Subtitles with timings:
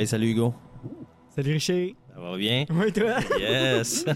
[0.00, 0.54] Hey, salut Hugo.
[1.36, 1.94] Salut Richer.
[2.14, 2.64] Ça va bien?
[2.70, 3.16] Oui, toi?
[3.38, 4.06] Yes!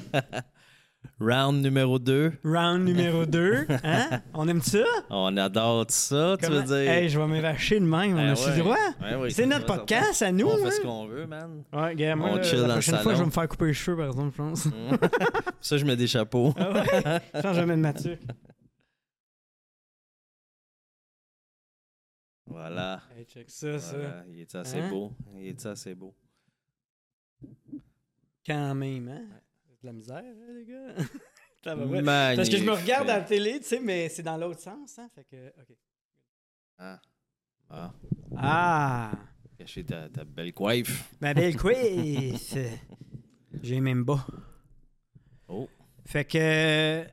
[1.20, 2.32] Round numéro 2.
[2.42, 3.66] Round numéro 2.
[3.84, 4.22] Hein?
[4.32, 4.78] On aime ça?
[5.10, 6.90] On adore ça, tu veux dire?
[6.90, 8.12] Hey, je vais m'évacher de même.
[8.12, 8.56] On Ben a-tu ouais.
[8.56, 8.76] le droit?
[9.02, 10.46] Ouais, oui, C'est notre podcast à nous.
[10.46, 10.64] On hein?
[10.64, 11.64] fait ce qu'on veut, man.
[11.74, 13.16] Ouais, gars, moi, On là, chill la dans le prochaine fois, salon.
[13.16, 14.68] je vais me faire couper les cheveux, par exemple, je pense.
[15.60, 16.54] ça, je mets des chapeaux.
[16.58, 17.42] ah ouais?
[17.42, 18.18] Change jamais de Mathieu.
[22.54, 23.02] Voilà.
[23.16, 23.96] Hey, check ça, ça.
[23.98, 24.24] voilà.
[24.28, 24.88] Il est assez Hein?
[24.88, 25.12] beau.
[25.34, 26.14] Il est assez beau.
[28.46, 29.26] Quand même, hein?
[29.66, 30.94] C'est de la misère, hein, les gars?
[31.64, 34.98] Parce que je me regarde à la télé, tu sais, mais c'est dans l'autre sens,
[34.98, 35.08] hein?
[35.14, 35.76] Fait que, OK.
[36.78, 37.00] Ah.
[37.70, 37.92] Ah.
[38.36, 39.12] Ah!
[39.58, 41.12] Cacher ta, ta belle coiffe.
[41.20, 42.56] Ma belle quiz!
[43.62, 44.24] J'ai même bas.
[45.48, 45.68] Oh.
[46.04, 47.04] Fait que.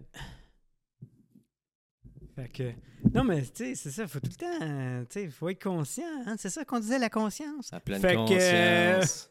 [2.36, 2.74] Fait que.
[3.14, 4.66] Non, mais tu sais, c'est ça, faut tout le temps.
[4.66, 6.04] euh, Tu sais, faut être conscient.
[6.26, 6.36] Hein?
[6.38, 7.72] C'est ça qu'on disait, la conscience.
[7.74, 9.30] À pleine Fait que- conscience.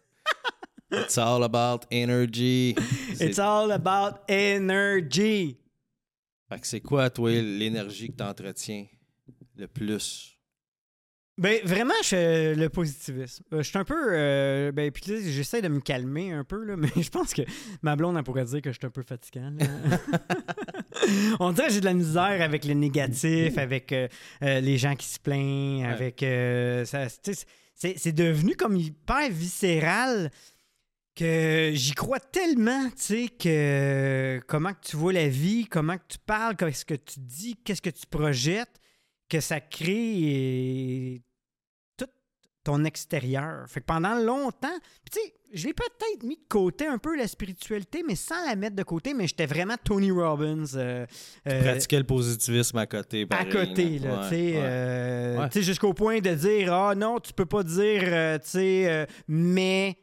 [0.93, 2.75] It's all about energy.
[3.21, 5.57] It's all about energy.
[6.49, 8.87] Fait que c'est quoi, toi, l'énergie que tu entretiens
[9.57, 10.37] le plus?
[11.39, 13.45] Ben, vraiment, je, le positivisme.
[13.53, 13.95] Euh, je suis un peu.
[14.11, 17.43] euh, ben, puis j'essaie de me calmer un peu, là, mais je pense que
[17.83, 19.53] ma blonde, elle pourrait dire que je suis un peu fatigant.
[21.41, 24.09] On dirait que j'ai de la misère avec le négatif, avec euh,
[24.43, 26.23] euh, les gens qui se plaignent, avec.
[26.23, 30.31] euh, c'est, devenu comme hyper viscéral
[31.17, 36.07] que j'y crois tellement, tu sais, que comment que tu vois la vie, comment que
[36.09, 38.81] tu parles, qu'est-ce que tu dis, qu'est-ce que tu projettes,
[39.29, 41.23] que ça crée
[42.63, 43.65] ton extérieur.
[43.69, 44.69] Fait que pendant longtemps,
[45.11, 48.55] tu sais, je l'ai peut-être mis de côté un peu la spiritualité, mais sans la
[48.55, 50.65] mettre de côté, mais j'étais vraiment Tony Robbins.
[50.77, 51.07] euh,
[51.49, 53.23] euh, Pratiquer le positivisme à côté.
[53.23, 54.61] à pareil, côté, là, Ouais, tu sais, ouais.
[54.63, 55.49] euh, Ouais.
[55.49, 59.07] tu sais, jusqu'au point de dire, ah non, tu peux pas dire, euh, tu sais,
[59.27, 59.97] mais,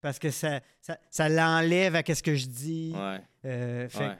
[0.00, 2.94] parce que ça, ça, ça l'enlève à qu'est-ce que je dis.
[2.94, 4.16] Ouais, fait ouais,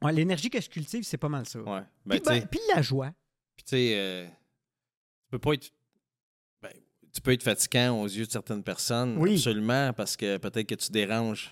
[0.00, 1.60] que, ouais, l'énergie que je cultive, c'est pas mal ça.
[1.60, 1.70] Puis,
[2.04, 3.12] Ben, ben, puis la joie.
[3.56, 4.26] puis tu sais,
[5.24, 5.70] tu peux pas être.
[7.14, 9.34] Tu peux être fatigant aux yeux de certaines personnes, Oui.
[9.36, 11.50] absolument, parce que peut-être que tu déranges.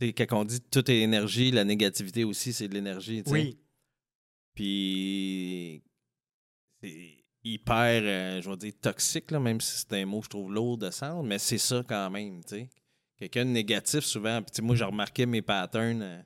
[0.00, 3.22] Quand on dit tout est énergie, la négativité aussi, c'est de l'énergie.
[3.26, 3.56] Oui.
[4.54, 5.82] Puis
[6.82, 10.30] c'est hyper, euh, je vais dire, toxique, là, même si c'est un mot que je
[10.30, 12.40] trouve lourd de sens, mais c'est ça quand même.
[13.16, 16.22] Quelqu'un de négatif, souvent, puis moi, j'ai remarqué mes patterns euh,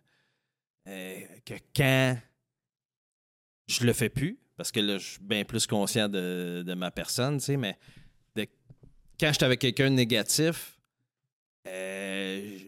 [0.89, 2.17] euh, que quand
[3.67, 6.91] je le fais plus, parce que là, je suis bien plus conscient de, de ma
[6.91, 7.79] personne, tu sais, mais
[9.19, 10.79] quand j'étais avec quelqu'un de négatif,
[11.69, 12.65] euh, je-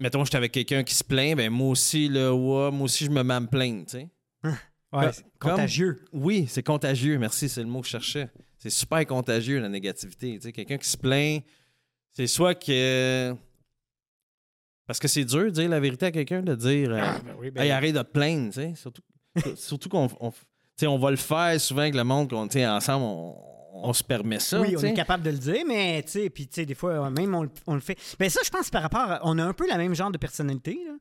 [0.00, 3.10] mettons, j'étais avec quelqu'un qui se plaint, ben moi aussi, là, ouais, moi aussi, je
[3.10, 4.08] me mets à me plaindre, tu sais.
[4.90, 6.04] Ouais, Comme- c'est contagieux.
[6.12, 7.18] Oui, c'est contagieux.
[7.18, 8.30] Merci, c'est le mot que je cherchais.
[8.58, 10.36] C'est super contagieux, la négativité.
[10.36, 11.42] Tu sais, quelqu'un qui se plaint,
[12.12, 13.34] c'est soit que.
[14.86, 17.34] Parce que c'est dur de dire la vérité à quelqu'un, de dire euh, Ah, ben
[17.38, 18.74] oui, ben- Hey, arrête de te plaindre, tu sais.
[18.74, 19.02] Surtout,
[19.56, 20.32] surtout qu'on on,
[20.86, 23.36] on va le faire souvent avec le monde, qu'on, ensemble, on,
[23.82, 24.60] on se permet ça.
[24.60, 27.10] oui, on est capable de le dire, mais tu sais, puis tu sais, des fois,
[27.10, 27.96] même on, le- on le fait.
[28.18, 30.18] Ben ça, je pense par rapport, à- on a un peu la même genre de
[30.18, 30.92] personnalité, là.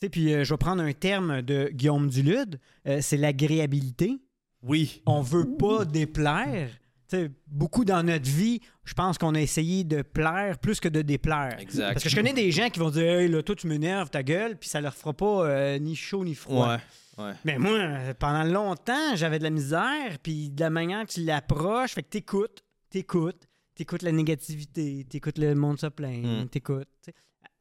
[0.00, 4.18] Tu sais, puis euh, je vais prendre un terme de Guillaume Dulude, euh, c'est l'agréabilité.
[4.62, 5.02] Oui.
[5.06, 6.68] On veut pas déplaire.
[7.08, 10.88] Tu sais, beaucoup dans notre vie, je pense qu'on a essayé de plaire plus que
[10.88, 11.56] de déplaire.
[11.60, 11.92] Exact.
[11.92, 14.22] Parce que je connais des gens qui vont dire Hey, là, toi, tu m'énerves, ta
[14.22, 16.70] gueule, puis ça leur fera pas euh, ni chaud ni froid.
[16.72, 16.78] Ouais.
[17.18, 17.32] Ouais.
[17.44, 17.78] Mais moi,
[18.18, 22.08] pendant longtemps, j'avais de la misère, puis de la manière que tu l'approches, fait que
[22.08, 26.48] t'écoutes, t'écoutes, t'écoutes la négativité, t'écoutes le monde se plaindre, Mm.
[26.48, 26.88] t'écoutes.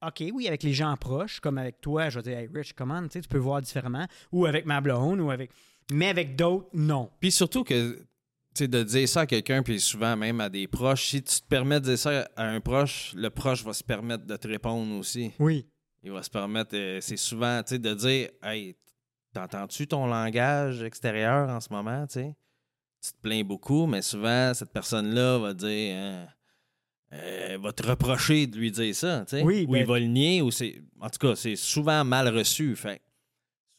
[0.06, 3.02] OK, oui, avec les gens proches, comme avec toi, je vais dire, hey, Rich, comment,
[3.04, 5.52] tu sais, tu peux voir différemment, ou avec ma blonde, ou avec.
[5.92, 7.10] Mais avec d'autres, non.
[7.22, 8.04] Puis surtout que, tu
[8.56, 11.48] sais, de dire ça à quelqu'un, puis souvent même à des proches, si tu te
[11.48, 14.94] permets de dire ça à un proche, le proche va se permettre de te répondre
[14.98, 15.32] aussi.
[15.40, 15.66] Oui.
[16.04, 18.76] Il va se permettre, euh, c'est souvent, tu sais, de dire, hey,
[19.34, 22.36] t'entends-tu ton langage extérieur en ce moment, tu sais?
[23.06, 26.28] Tu te plains beaucoup, mais souvent, cette personne-là va dire, hein,
[27.14, 29.44] euh, va te reprocher de lui dire ça, tu sais?
[29.44, 32.30] Oui, ou ben- il va le nier, ou c'est, en tout cas, c'est souvent mal
[32.30, 33.02] reçu, fait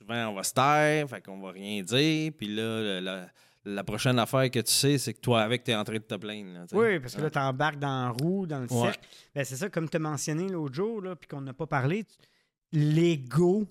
[0.00, 3.26] souvent, on va se taire, fait qu'on va rien dire, puis là, le- la,
[3.64, 6.14] la prochaine affaire que tu sais, c'est que toi, avec, t'es en train de te
[6.16, 6.76] plaindre, là, tu?
[6.76, 7.30] Oui, parce que là, Ouais.
[7.30, 8.82] t'embarques dans la roue, dans le Ouais.
[8.82, 9.08] cercle.
[9.34, 12.04] Ben, c'est ça, comme tu as mentionné l'autre jour, là, puis qu'on n'a pas parlé,
[12.04, 12.16] tu-
[12.78, 13.66] l'ego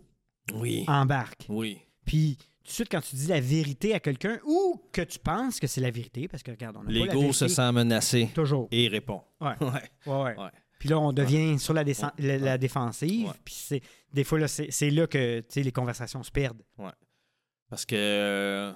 [0.54, 0.84] Oui.
[0.88, 1.45] embarque.
[1.50, 1.80] Oui.
[2.06, 5.60] Puis, tout de suite, quand tu dis la vérité à quelqu'un ou que tu penses
[5.60, 8.68] que c'est la vérité, parce que regarde, on la L'ego se sent menacé Toujours.
[8.72, 9.22] et il répond.
[9.42, 9.54] Ouais.
[9.62, 9.68] Ouais.
[10.06, 10.38] Ouais, ouais.
[10.38, 10.50] Ouais.
[10.80, 11.94] Puis là, on devient sur la, Ouais.
[12.19, 13.28] la, la défensive.
[13.28, 13.34] Ouais.
[13.45, 13.81] Puis c'est,
[14.13, 16.62] des fois, là, c'est, c'est là que tu sais, les conversations se perdent.
[17.69, 18.74] Parce que euh,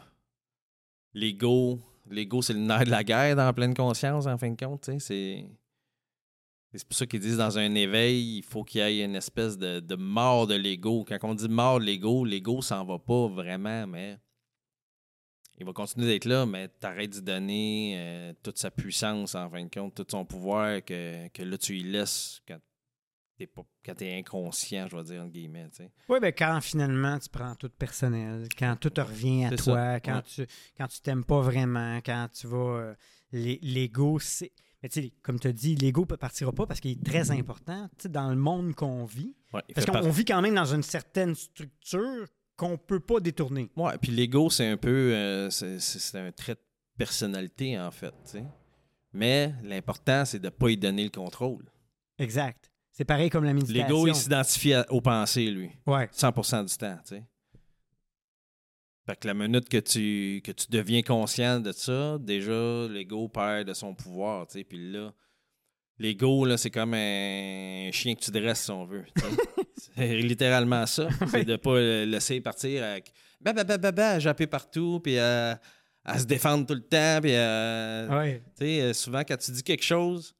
[1.13, 1.79] l'ego,
[2.09, 4.81] l'ego, c'est le nerf de la guerre dans pleine conscience, en fin de compte.
[4.83, 5.45] tu sais, C'est
[6.77, 9.57] C'est pour ça qu'ils disent dans un éveil, il faut qu'il y ait une espèce
[9.57, 11.03] de, de mort de l'ego.
[11.07, 14.17] Quand on dit mort de l'ego, l'ego s'en va pas vraiment, mais
[15.59, 19.63] il va continuer d'être là, mais t'arrêtes d'y donner euh, toute sa puissance, en fin
[19.63, 22.59] de compte, tout son pouvoir, que, que là, tu y laisses quand
[23.37, 25.69] t'es pas quand t'es inconscient, je vais dire, entre guillemets.
[26.09, 29.99] Oui, ben quand finalement tu prends tout personnel, quand tout te revient à toi, ça,
[29.99, 30.21] quand ouais.
[30.23, 30.47] tu
[30.77, 32.57] quand tu t'aimes pas vraiment, quand tu vas.
[32.57, 32.95] euh,
[33.31, 34.51] L'ego, c'est.
[34.83, 37.31] Mais tu sais, comme tu as dit, l'ego ne partira pas parce qu'il est très
[37.31, 39.35] important tu sais, dans le monde qu'on vit.
[39.53, 43.69] Ouais, Parce qu'on vit quand même dans une certaine structure qu'on peut pas détourner.
[43.75, 45.13] Ouais, puis l'ego, c'est un peu.
[45.13, 46.59] euh, c'est- un trait de
[46.97, 48.13] personnalité, en fait.
[49.13, 51.65] Mais l'important, c'est de ne pas y donner le contrôle.
[52.19, 52.71] Exact.
[52.91, 53.83] C'est pareil comme la méditation.
[53.87, 55.69] L'ego, il s'identifie aux pensées, lui.
[55.85, 56.09] Ouais.
[56.11, 57.23] 100% du temps, tu sais.
[59.07, 63.65] Fait que la minute que tu, que tu deviens conscient de ça, déjà, l'ego perd
[63.67, 64.63] de son pouvoir, tu sais.
[64.65, 65.13] Puis là,
[65.97, 69.05] l'ego, là, c'est comme un chien que tu dresses, si on veut.
[69.95, 71.07] c'est littéralement ça.
[71.31, 74.99] C'est de pas le laisser partir avec bah, bah, bah, bah, bah, à japper partout,
[75.01, 75.57] puis à,
[76.03, 78.43] à se défendre tout le temps, puis Ouais.
[78.57, 80.35] tu sais, euh, souvent, quand tu dis quelque chose.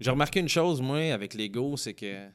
[0.00, 2.28] J'ai remarqué une chose, moi, avec l'ego, c'est que.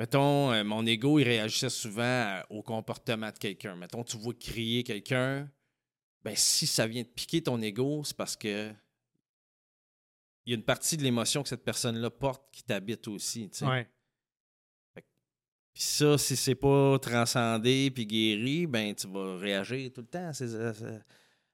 [0.00, 3.76] Mettons, euh, mon ego, il réagissait souvent euh, au comportement de quelqu'un.
[3.76, 5.46] Mettons, tu vois crier quelqu'un.
[6.22, 8.72] Ben, si ça vient de piquer ton ego, c'est parce que.
[10.46, 13.50] Il y a une partie de l'émotion que cette personne-là porte qui t'habite aussi.
[13.60, 13.86] Ouais.
[15.74, 20.28] Puis ça, si c'est pas transcendé puis guéri, ben tu vas réagir tout le temps
[20.28, 20.72] à, ces- à-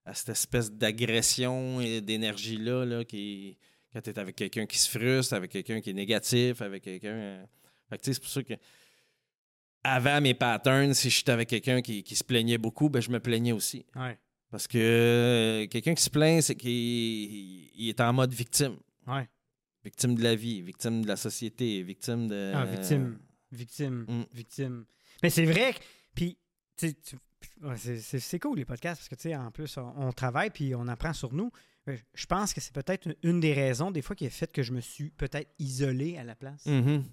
[0.05, 3.59] à cette espèce d'agression et d'énergie-là là, qui
[3.93, 7.45] quand tu es avec quelqu'un qui se frustre, avec quelqu'un qui est négatif, avec quelqu'un.
[7.89, 8.55] Fait que tu sais, c'est pour ça que
[9.85, 13.21] avant mes patterns, si j'étais avec quelqu'un qui, qui se plaignait beaucoup, ben je me
[13.21, 13.87] plaignais aussi.
[13.95, 14.19] Ouais.
[14.51, 18.77] Parce que euh, quelqu'un qui se plaint, c'est qu'il il est en mode victime.
[19.07, 19.29] Ouais.
[19.85, 22.53] Victime de la vie, victime de la société, victime de.
[22.55, 23.19] Ah, victime.
[23.53, 24.05] Victime.
[24.09, 24.25] Mm.
[24.33, 24.85] Victime.
[25.23, 25.79] Mais c'est vrai que.
[26.15, 26.37] Puis,
[26.77, 26.93] tu
[27.63, 30.75] ouais, c'est- cool les podcasts parce que, tu sais, en plus, on, on travaille puis
[30.75, 31.51] on apprend sur nous.
[31.89, 34.51] Euh, Je pense que c'est peut-être une- une des raisons, des fois, qui a fait
[34.51, 36.67] que je me suis peut-être isolé à la place.
[36.67, 37.05] Mhm.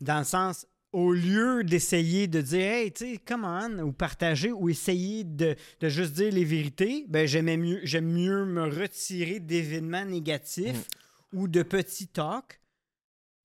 [0.00, 4.52] Dans le sens, au lieu d'essayer de dire, hey, tu sais, come on, ou partager,
[4.52, 9.40] ou essayer de, de juste dire les vérités, ben, j'aimais mieux, j'aime mieux me retirer
[9.40, 10.86] d'événements négatifs
[11.32, 12.60] ou de petits talks.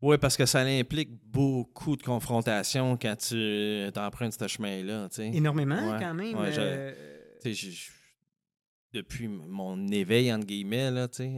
[0.01, 5.09] Oui, parce que ça implique beaucoup de confrontation quand tu t'empruntes ce chemin-là.
[5.17, 6.37] Énormément, Ouais, quand même.
[6.37, 6.93] ouais, euh,
[8.93, 11.31] Depuis mon éveil, entre guillemets, là, tu sais,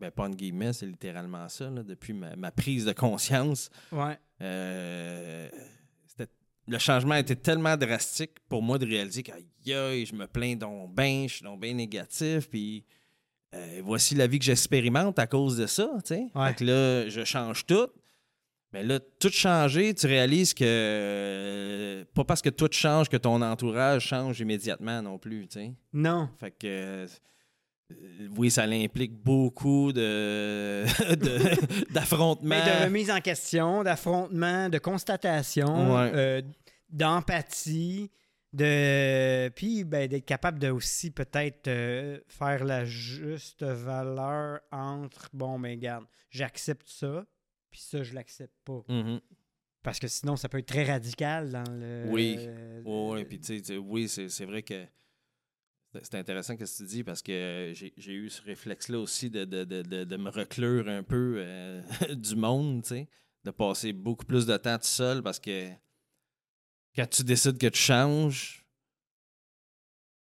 [0.00, 4.18] ben, pas entre guillemets, c'est littéralement ça, là, depuis ma, ma prise de conscience, ouais.
[4.40, 5.48] euh,
[6.66, 10.54] le changement était tellement drastique pour moi de réaliser que aïe, aïe, je me plains
[10.54, 12.84] donc bien, je suis donc bien négatif, puis
[13.54, 15.90] euh, voici la vie que j'expérimente à cause de ça.
[15.92, 16.28] Ouais.
[16.48, 17.88] Fait que là, je change tout.
[18.72, 23.42] Mais là, tout changer, tu réalises que euh, pas parce que tout change que ton
[23.42, 25.72] entourage change immédiatement non plus, tu sais.
[25.92, 26.28] Non.
[26.38, 27.06] Fait que
[28.36, 30.84] oui, ça implique beaucoup de
[31.92, 32.48] d'affrontements.
[32.48, 36.10] Mais de remise en question, d'affrontement, de constatation, Ouais.
[36.14, 36.42] euh,
[36.90, 38.10] d'empathie,
[38.52, 45.58] de puis ben, d'être capable de aussi peut-être euh, faire la juste valeur entre bon
[45.58, 47.24] ben garde, j'accepte ça,
[47.70, 48.82] puis ça je l'accepte pas.
[48.88, 49.20] Mhm.
[49.82, 52.36] Parce que sinon ça peut être très radical dans le Oui.
[52.40, 54.84] euh, Oui, puis tu sais, oui, c'est c'est vrai que
[55.92, 59.44] c'est- c'est intéressant ce que tu dis parce que j'ai eu ce réflexe-là aussi de,
[59.44, 61.82] de, de, de, de me reclure un peu euh,
[62.14, 63.08] du monde, tu sais,
[63.44, 65.68] de passer beaucoup plus de temps tout seul parce que
[66.96, 68.64] quand tu décides que tu changes,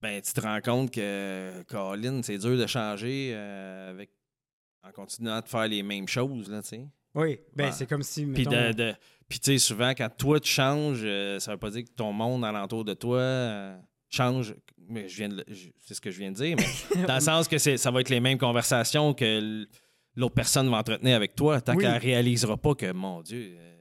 [0.01, 4.11] ben tu te rends compte que, Colin, c'est dur de changer euh, avec
[4.83, 6.87] en continuant de faire les mêmes choses, là, tu sais.
[7.15, 7.71] Oui, ben Ouais.
[7.71, 8.95] c'est comme si Puis, mettons, de, de-
[9.27, 12.13] puis tu sais, souvent, quand toi, tu changes, euh, ça veut pas dire que ton
[12.13, 13.77] monde alentour de toi euh,
[14.09, 14.55] change.
[14.87, 15.45] Mais je viens de
[15.85, 18.01] c'est ce que je viens de dire, mais dans le sens que c'est, ça va
[18.01, 19.67] être les mêmes conversations que
[20.15, 21.83] l'autre personne va entretenir avec toi, tant Oui.
[21.83, 23.75] qu'elle réalisera pas que, mon Dieu, euh,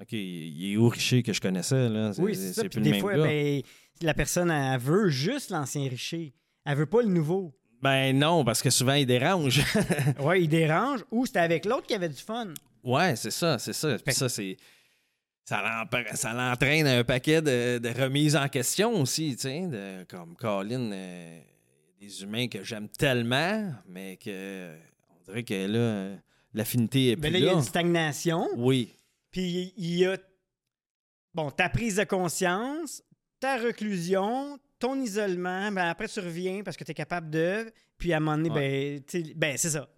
[0.00, 2.12] OK, il est où Richer que je connaissais, là?
[2.12, 3.60] C'est, Oui, c'est plus le des même fois, ben,
[4.02, 6.32] la personne, elle veut juste l'ancien richer.
[6.64, 7.52] Elle veut pas le nouveau.
[7.82, 9.60] Ben non, parce que souvent, il dérange.
[10.20, 11.04] Ouais, il dérange.
[11.10, 12.48] Ou c'était avec l'autre qui avait du fun.
[12.82, 13.96] Ouais, c'est ça, c'est ça.
[14.04, 14.56] Puis ça, c'est.
[15.44, 20.90] Ça l'entraîne un paquet de, de remises en question aussi, tu sais, de- comme Colin,
[20.92, 21.40] euh,
[22.00, 24.74] des humains que j'aime tellement, mais que
[25.10, 26.16] on dirait que là,
[26.54, 27.58] l'affinité est plus Ben là, il y a là.
[27.58, 28.48] une stagnation.
[28.56, 28.94] Oui,
[29.30, 30.16] Puis il y a
[31.34, 33.02] bon, ta prise de conscience,
[33.40, 37.70] ta reclusion, ton isolement, ben après tu reviens parce que tu es capable de.
[37.98, 39.00] Puis à un moment donné, ben,
[39.36, 39.88] ben, c'est ça.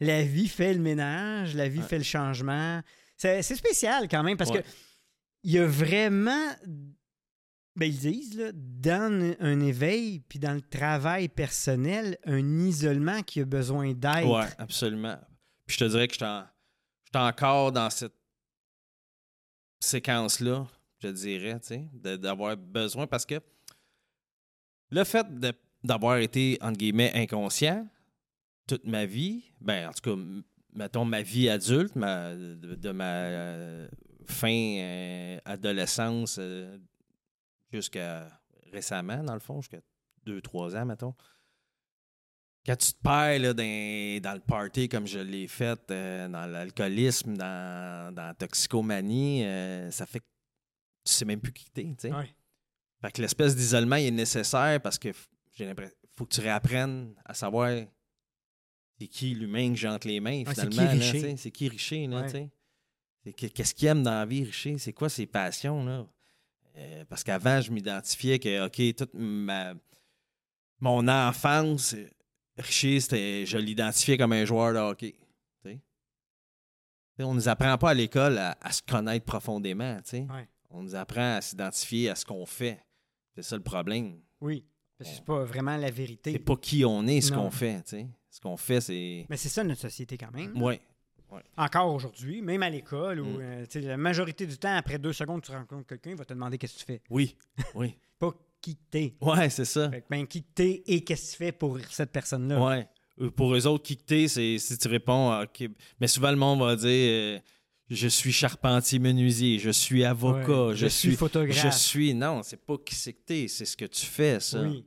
[0.00, 1.84] La vie fait le ménage, la vie Ouais.
[1.86, 2.80] fait le changement.
[3.16, 4.62] C'est c'est spécial quand même parce Ouais.
[4.62, 4.68] que
[5.44, 6.50] il y a vraiment.
[7.76, 13.40] Ben, ils disent, là, dans un éveil puis dans le travail personnel, un isolement qui
[13.40, 14.26] a besoin d'aide.
[14.26, 15.18] Ouais, absolument.
[15.66, 18.14] Puis je te dirais que je suis encore dans cette
[19.80, 20.66] séquence-là,
[21.00, 23.40] je dirais, tu sais, d'avoir besoin parce que
[24.90, 25.26] le fait
[25.82, 27.88] d'avoir été, entre guillemets, inconscient
[28.68, 30.22] toute ma vie, ben, en tout cas,
[30.72, 33.88] mettons ma vie adulte, ma, de, de ma euh,
[34.32, 36.78] fin euh, adolescence euh,
[37.72, 38.28] jusqu'à
[38.72, 39.80] récemment, dans le fond, jusqu'à
[40.26, 41.14] 2-3 ans, mettons.
[42.66, 46.46] Quand tu te perds là, dans, dans le party comme je l'ai fait, euh, dans
[46.46, 49.42] l'alcoolisme, dans, dans la toxicomanie,
[49.90, 50.24] ça fait que
[51.04, 52.12] tu sais même plus qui t'es, tu sais.
[52.12, 52.34] Ouais.
[53.02, 55.10] Fait que l'espèce d'isolement est nécessaire parce que
[55.52, 57.70] j'ai l'impression faut que tu réapprennes à savoir
[58.98, 61.36] c'est qui l'humain que j'ai entre les mains, Ouais, finalement.
[61.36, 62.26] C'est qui Richer, là,
[63.32, 64.76] Qu'est-ce qu'il aime dans la vie, Richer?
[64.78, 66.06] C'est quoi ses passions, là?
[66.76, 69.74] Euh, parce qu'avant, je m'identifiais que, OK, toute ma...
[70.80, 71.94] mon enfance,
[72.58, 75.14] Richer, je l'identifiais comme un joueur de hockey.
[77.20, 79.98] On nous apprend pas à l'école à, à se connaître profondément.
[80.12, 80.48] Ouais.
[80.68, 82.84] On nous apprend à s'identifier à ce qu'on fait.
[83.36, 84.20] C'est ça le problème.
[84.40, 84.64] Oui.
[84.98, 86.32] Parce que c'est pas vraiment la vérité.
[86.32, 87.88] C'est pas qui on est, ce qu'on fait.
[88.28, 89.26] Ce qu'on fait, c'est...
[89.28, 90.60] Mais c'est ça notre société quand même.
[91.34, 91.42] Ouais.
[91.56, 93.40] Encore aujourd'hui, même à l'école, où Mm.
[93.40, 96.58] euh, la majorité du temps, après deux secondes, tu rencontres quelqu'un, il va te demander
[96.58, 97.02] qu'est-ce que tu fais.
[97.10, 97.36] Oui.
[97.74, 97.94] Oui.
[98.18, 99.14] Pas qui t'es.
[99.20, 99.90] Ouais, c'est ça.
[99.90, 102.62] Fait que, ben, qui que t'es et qu'est-ce que tu fais pour cette personne-là.
[102.64, 102.88] Ouais.
[103.20, 105.46] Euh, Pour eux autres, qui t'es, c'est si tu réponds, ah.
[106.00, 107.38] Mais souvent, le monde va dire euh,
[107.90, 110.76] Je suis charpentier menuisier, je suis avocat, Ouais.
[110.76, 111.14] je, suis.
[111.14, 111.56] photographe.
[111.56, 112.14] Je suis.
[112.14, 114.62] Non, c'est pas qui c'est que t'es, c'est ce que tu fais, ça.
[114.62, 114.84] Oui.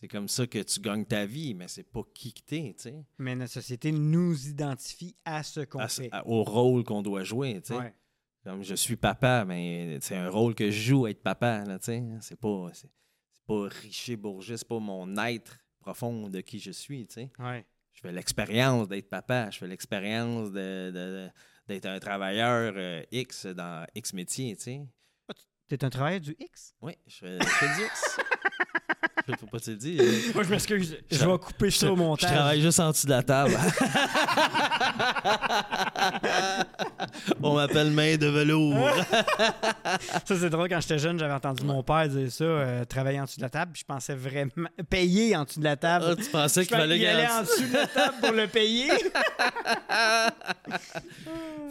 [0.00, 2.82] C'est comme ça que tu gagnes ta vie, mais c'est pas qui que t'es, tu
[2.84, 3.04] sais.
[3.18, 6.08] Mais notre société nous identifie à ce qu'on À- fait.
[6.12, 7.78] à- Au rôle qu'on doit jouer, tu sais.
[7.78, 7.92] Ouais.
[8.44, 12.02] Comme je suis papa, mais c'est un rôle que je joue être papa, tu sais.
[12.20, 12.88] C'est pas, c'est,
[13.46, 17.30] pas Richer Bourget, c'est pas mon être profond de qui je suis, tu sais.
[17.40, 17.66] Ouais.
[17.92, 20.92] Je fais l'expérience d'être papa, je fais l'expérience de, de-
[21.26, 21.30] de-
[21.66, 24.80] d'être un travailleur euh, X dans X métier, tu sais.
[25.66, 26.74] T'es un travailleur du X?
[26.80, 28.16] Oui, je fais, je fais du X.
[29.28, 30.02] Je faut pas te le dire.
[30.02, 30.96] Je, Moi, je m'excuse.
[31.10, 32.30] Je Je- vais couper ça au je montage.
[32.32, 33.56] travaille juste en dessous de la table.
[37.42, 38.74] On m'appelle main de velours.
[40.24, 40.68] Ça, c'est drôle.
[40.68, 43.50] Quand j'étais jeune, j'avais entendu mon père dire ça, euh, travailler en dessous de la
[43.50, 43.72] table.
[43.72, 44.50] Puis je pensais vraiment.
[44.90, 46.06] Payer en dessous de la table.
[46.10, 48.88] Ah, tu pensais Je qu'il fallait qu'il en dessous de la table pour le payer.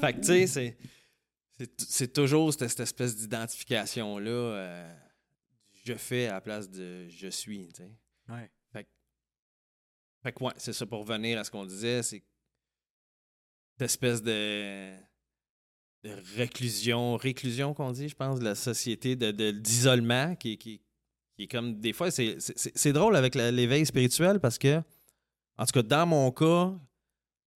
[0.01, 0.77] Fait que, tu sais, c'est,
[1.59, 4.29] c'est, c'est toujours cette, cette espèce d'identification-là.
[4.29, 4.93] euh,
[5.87, 7.91] je fais à la place de je suis, tu sais.
[8.29, 8.51] Ouais.
[10.23, 12.23] Fait que, ouais, c'est ça pour revenir à ce qu'on disait, c'est
[13.73, 14.95] cette espèce de,
[16.03, 20.81] de réclusion, réclusion qu'on dit, je pense, de la société, de, d'isolement qui, qui,
[21.35, 24.81] qui est comme des fois, c'est, drôle avec l'éveil spirituel parce que,
[25.57, 26.73] en tout cas, dans mon cas,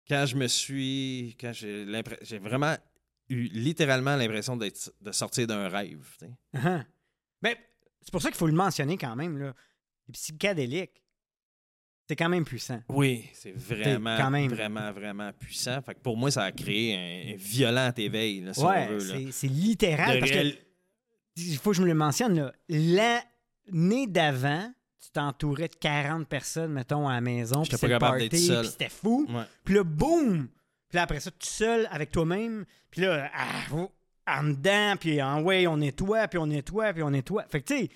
[0.07, 2.75] quand je me suis, quand j'ai l'impression, j'ai vraiment
[3.29, 4.71] eu littéralement l'impression de
[5.11, 6.05] sortir d'un rêve.
[6.19, 6.31] tu sais.
[6.55, 6.85] Uh-huh.
[7.41, 7.55] Ben,
[8.01, 9.37] c'est pour ça qu'il faut le mentionner quand même.
[9.37, 9.53] Là.
[10.07, 11.01] Les psychédéliques,
[12.07, 12.81] c'est quand même puissant.
[12.89, 14.51] Oui, c'est vraiment, quand même.
[14.51, 15.79] vraiment, vraiment puissant.
[15.83, 18.97] Fait que pour moi, ça a créé un, un violent éveil, là, si ouais, on
[18.97, 19.13] veut.
[19.25, 19.31] là.
[19.31, 20.15] c'est, littéral.
[20.15, 20.61] De parce réel- que,
[21.37, 22.53] il faut que je me le mentionne, là.
[22.67, 27.61] l'année d'avant, tu t'entourais de 40 personnes, mettons, à la maison.
[27.61, 28.61] Puis d'être party, seul.
[28.61, 29.27] puis c'était fou.
[29.63, 30.49] Puis là, boum!
[30.89, 32.65] Puis là, après ça, tout seul avec toi-même.
[32.89, 33.91] Puis là, ah, oh,
[34.37, 37.45] en dedans, puis en ouais, on nettoie, puis on nettoie, puis on nettoie.
[37.49, 37.89] Fait que, tu sais,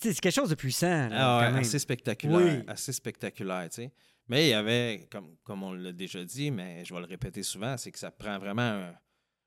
[0.00, 1.08] c'est quelque chose de puissant.
[1.08, 2.38] là, Ah ouais, assez spectaculaire.
[2.38, 2.64] Oui.
[2.68, 3.92] Assez spectaculaire, tu sais.
[4.28, 7.42] Mais il y avait, comme, comme on l'a déjà dit, mais je vais le répéter
[7.42, 8.62] souvent, c'est que ça prend vraiment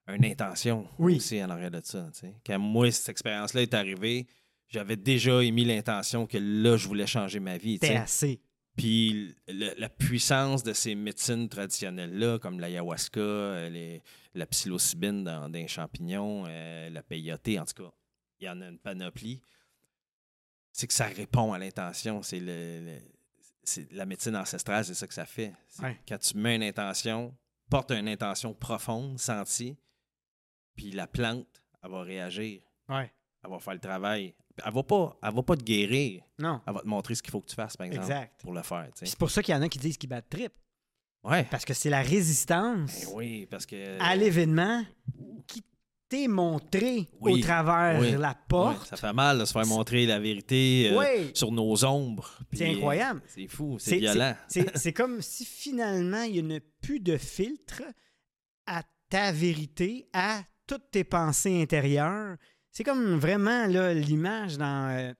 [0.07, 1.17] un- une intention Oui.
[1.17, 2.09] aussi en arrière de ça.
[2.13, 2.35] tu sais.
[2.45, 4.25] Quand moi, cette expérience-là est arrivée,
[4.67, 7.77] j'avais déjà émis l'intention que là, je voulais changer ma vie.
[7.81, 8.41] C'était assez.
[8.79, 14.01] Puis le- la puissance de ces médecines traditionnelles-là, comme l'ayahuasca, euh, les-
[14.33, 17.91] la psilocybine dans, dans les champignons, euh, la peyote, en tout cas,
[18.39, 19.41] il y en a une panoplie.
[20.71, 22.21] C'est que ça répond à l'intention.
[22.23, 23.01] C'est le, le-
[23.63, 25.53] c'est la médecine ancestrale, c'est ça que ça fait.
[25.81, 25.99] Ouais.
[26.07, 27.35] Quand tu mets une intention,
[27.69, 29.75] porte une intention profonde, sentie,
[30.75, 33.11] puis la plante, elle va réagir, Ouais.
[33.43, 34.33] elle va faire le travail.
[34.65, 36.61] Elle va pas, elle va pas te guérir, Non.
[36.67, 38.41] elle va te montrer ce qu'il faut que tu fasses, par exemple, Exact.
[38.41, 38.89] pour le faire.
[38.95, 40.51] c'est pour ça qu'il y en a qui disent qu'ils battent trip.
[41.23, 41.45] Ouais.
[41.51, 44.01] Parce que c'est la résistance Ben oui, parce que.
[44.01, 44.83] à l'événement
[45.47, 45.63] qui,
[46.07, 47.33] t'es montré Oui.
[47.33, 48.11] au travers Oui.
[48.17, 48.87] la porte.
[48.87, 52.39] ça fait mal de se faire montrer la vérité euh, sur nos ombres.
[52.53, 53.21] C'est Puis, incroyable.
[53.23, 54.33] euh, C'est fou, C'est- violent.
[54.47, 57.83] C'est c'est comme si finalement, il n'y a plus de filtre
[58.65, 62.37] à ta vérité, à toutes tes pensées intérieures.
[62.71, 65.13] C'est comme vraiment l'image dans, euh,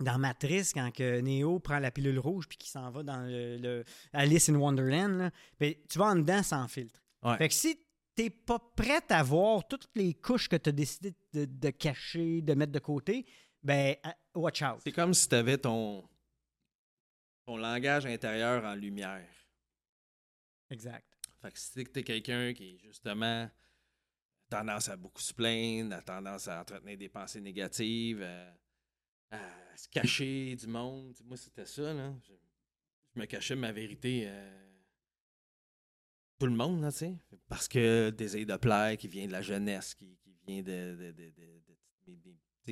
[0.00, 3.56] dans Matrice, quand que Neo prend la pilule rouge puis qu'il s'en va dans le,
[3.58, 5.18] le Alice in Wonderland.
[5.18, 5.30] là.
[5.60, 7.00] Ben, tu vas en dedans sans filtre.
[7.22, 7.36] Ouais.
[7.38, 7.78] Fait que si
[8.14, 12.42] t'es pas prête à voir toutes les couches que tu as décidé de, de cacher,
[12.42, 13.24] de mettre de côté,
[13.62, 14.80] ben, à- watch out.
[14.82, 16.06] C'est comme si tu avais ton,
[17.46, 19.28] ton langage intérieur en lumière.
[20.70, 21.06] Exact.
[21.40, 23.50] Fait que si t'es quelqu'un qui, justement, a
[24.56, 29.88] tendance à beaucoup se plaindre, a tendance à entretenir des pensées négatives, à, à se
[29.88, 32.12] cacher du monde, moi, c'était ça, là.
[32.26, 32.32] Je,
[33.14, 34.24] je me cachais ma vérité.
[34.26, 34.58] euh,
[36.38, 37.14] tout le monde, là, tu sais.
[37.48, 41.12] Parce que désir de plaire qui vient de la jeunesse, qui, qui vient de.
[41.12, 41.12] de,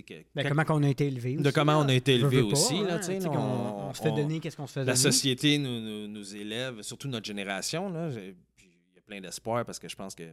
[0.03, 1.85] que- Ben, comment qu'on a été élevé de comment là.
[1.85, 4.39] on a été élevé pas, aussi, là, hein, on- qu'on- on, se fait on- donner
[4.41, 4.97] qu'est-ce qu'on se fait La donner.
[4.97, 7.89] société nous, nous, nous élève, surtout notre génération.
[7.91, 10.33] Là, J'ai- puis il y a plein d'espoir parce que je pense que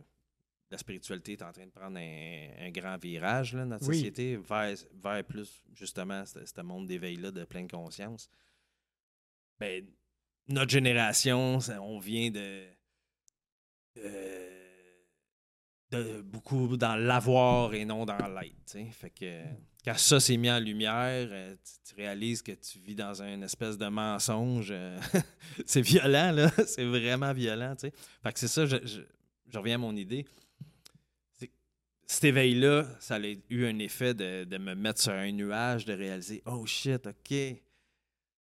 [0.70, 3.96] la spiritualité est en train de prendre un, un grand virage, là, notre Oui.
[3.96, 8.30] société, vers, vers plus justement ce, monde d'éveil-là de pleine conscience.
[9.60, 9.86] Ben,
[10.50, 12.66] notre génération, ça- on vient de,
[13.96, 14.50] de,
[15.92, 18.78] de beaucoup dans l'avoir et non dans l'être.
[18.92, 19.44] Fait que
[19.86, 23.44] quand ça s'est mis en lumière, euh, tu, tu réalises que tu vis dans une
[23.44, 24.68] espèce de mensonge.
[24.72, 25.00] euh,
[25.66, 26.52] c'est violent, là.
[26.68, 27.74] C'est vraiment violent.
[27.80, 29.02] Fait que c'est ça, je, je-
[29.50, 30.26] je reviens à mon idée.
[32.10, 35.94] Cet éveil-là, ça a eu un effet de, de me mettre sur un nuage, de
[35.94, 37.34] réaliser Oh shit, OK.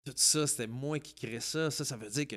[0.06, 1.72] Tout ça, c'était moi qui crée ça.
[1.72, 2.36] Ça, ça veut dire que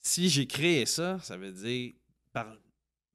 [0.00, 1.94] si j'ai créé ça, ça veut dire
[2.32, 2.56] par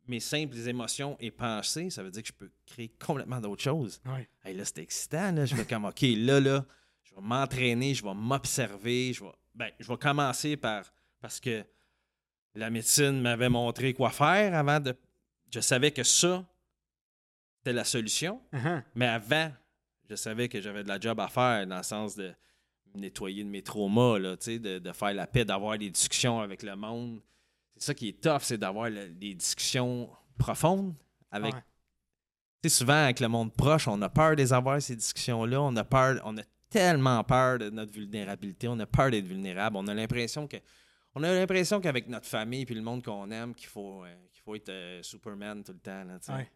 [0.07, 4.01] mes simples émotions et pensées, ça veut dire que je peux créer complètement d'autres choses.
[4.05, 4.27] Ouais.
[4.43, 5.31] Hey, là, c'était excitant.
[5.31, 5.45] Là.
[5.45, 6.65] Je vais comme, OK, là, là,
[7.03, 9.13] je vais m'entraîner, je vais m'observer.
[9.13, 10.91] Je vais, ben, je vais commencer par.
[11.21, 11.63] Parce que
[12.55, 14.93] la médecine m'avait montré quoi faire avant de.
[15.53, 16.45] Je savais que ça,
[17.61, 18.41] c'était la solution.
[18.51, 18.81] Uh-huh.
[18.95, 19.51] Mais avant,
[20.09, 22.33] je savais que j'avais de la job à faire dans le sens de
[22.95, 26.75] nettoyer de mes traumas, là, de, de faire la paix, d'avoir des discussions avec le
[26.75, 27.21] monde.
[27.77, 30.95] C'est ça qui est tough, c'est d'avoir des discussions profondes
[31.29, 31.53] avec.
[31.53, 32.69] Ouais.
[32.69, 35.61] Souvent, avec le monde proche, on a peur de les avoir, ces discussions-là.
[35.61, 38.67] On a peur, on a tellement peur de notre vulnérabilité.
[38.67, 39.77] On a peur d'être vulnérable.
[39.77, 40.57] On a l'impression que.
[41.13, 44.41] On a l'impression qu'avec notre famille puis le monde qu'on aime, qu'il faut, euh, qu'il
[44.41, 46.03] faut être euh, Superman tout le temps.
[46.03, 46.19] Là.
[46.35, 46.49] Ouais.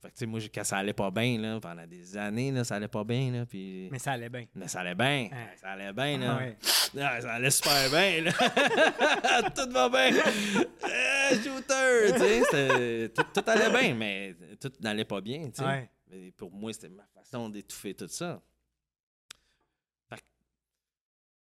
[0.00, 2.88] Fait que, moi, quand ça allait pas bien, là, pendant des années, là, ça allait
[2.88, 3.30] pas bien.
[3.32, 3.88] Là, puis...
[3.90, 4.46] Mais ça allait bien.
[4.54, 5.28] Mais ça allait bien.
[5.60, 6.20] Ça allait bien.
[6.22, 6.36] Ah Là.
[6.38, 6.56] ouais.
[7.00, 8.22] Ah, ça allait super bien.
[8.22, 8.32] Là.
[9.54, 10.16] tout va bien.
[10.16, 12.12] Euh, shooter.
[12.14, 15.50] tu sais, tout, tout allait bien, mais tout n'allait pas bien.
[15.50, 15.64] tu sais.
[15.64, 15.90] Ouais.
[16.36, 18.40] Pour moi, c'était ma façon d'étouffer tout ça.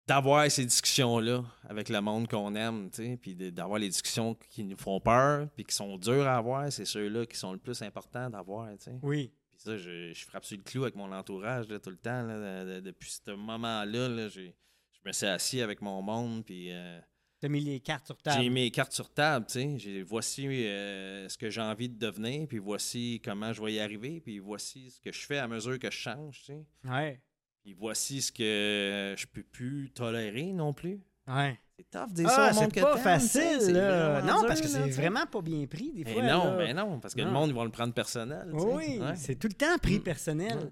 [0.07, 4.63] D'avoir ces discussions-là avec le monde qu'on aime, tu sais, puis d'avoir les discussions qui
[4.63, 7.81] nous font peur, puis qui sont dures à avoir, c'est ceux-là qui sont le plus
[7.81, 8.99] importants d'avoir, tu sais.
[9.03, 9.31] Oui.
[9.51, 12.23] Puis ça, je, je frappe sur le clou avec mon entourage là, tout le temps.
[12.23, 14.55] là, de- de- depuis ce moment-là, là, j'ai-
[14.91, 16.99] je me suis assis avec mon monde, puis euh,
[17.39, 18.41] T'as mis les cartes sur j'ai table.
[18.43, 19.45] mis mes cartes sur table.
[19.47, 19.77] tu sais.
[19.79, 23.79] J'ai- Voici euh, ce que j'ai envie de devenir, puis voici comment je vais y
[23.79, 26.39] arriver, puis voici ce que je fais à mesure que je change.
[26.39, 26.65] tu sais.
[26.85, 27.21] Ouais.
[27.63, 30.99] Puis voici ce que je peux plus tolérer non plus.
[31.27, 31.59] Ouais.
[31.77, 34.21] C'est tough de dire ça Ah, c'est pas facile, là.
[34.21, 36.23] Non, dur, parce que c'est vraiment pas bien pris, des Mais fois.
[36.23, 36.57] non, là.
[36.57, 37.27] mais non, parce que Non.
[37.27, 38.49] le monde, ils vont le prendre personnel.
[38.53, 39.15] Oui, Ouais.
[39.15, 40.03] c'est tout le temps pris Mm.
[40.03, 40.71] personnel.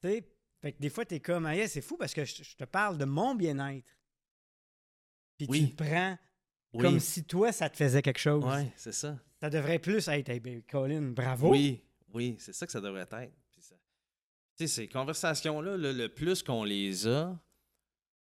[0.00, 0.24] Sais,
[0.60, 2.64] fait que des fois, t'es comme, ah, yeah, c'est fou parce que je, je te
[2.64, 3.86] parle de mon bien-être.
[5.38, 5.60] Puis Oui.
[5.76, 6.18] tu le prends
[6.74, 8.44] Oui, comme si toi, ça te faisait quelque chose.
[8.44, 9.18] ouais, c'est ça.
[9.40, 11.50] Ça devrait plus être, hey, ben, Colin, bravo.
[11.50, 11.82] Oui,
[12.14, 13.32] oui, c'est ça que ça devrait être.
[14.66, 17.38] Sais, ces conversations-là, là, le plus qu'on les a,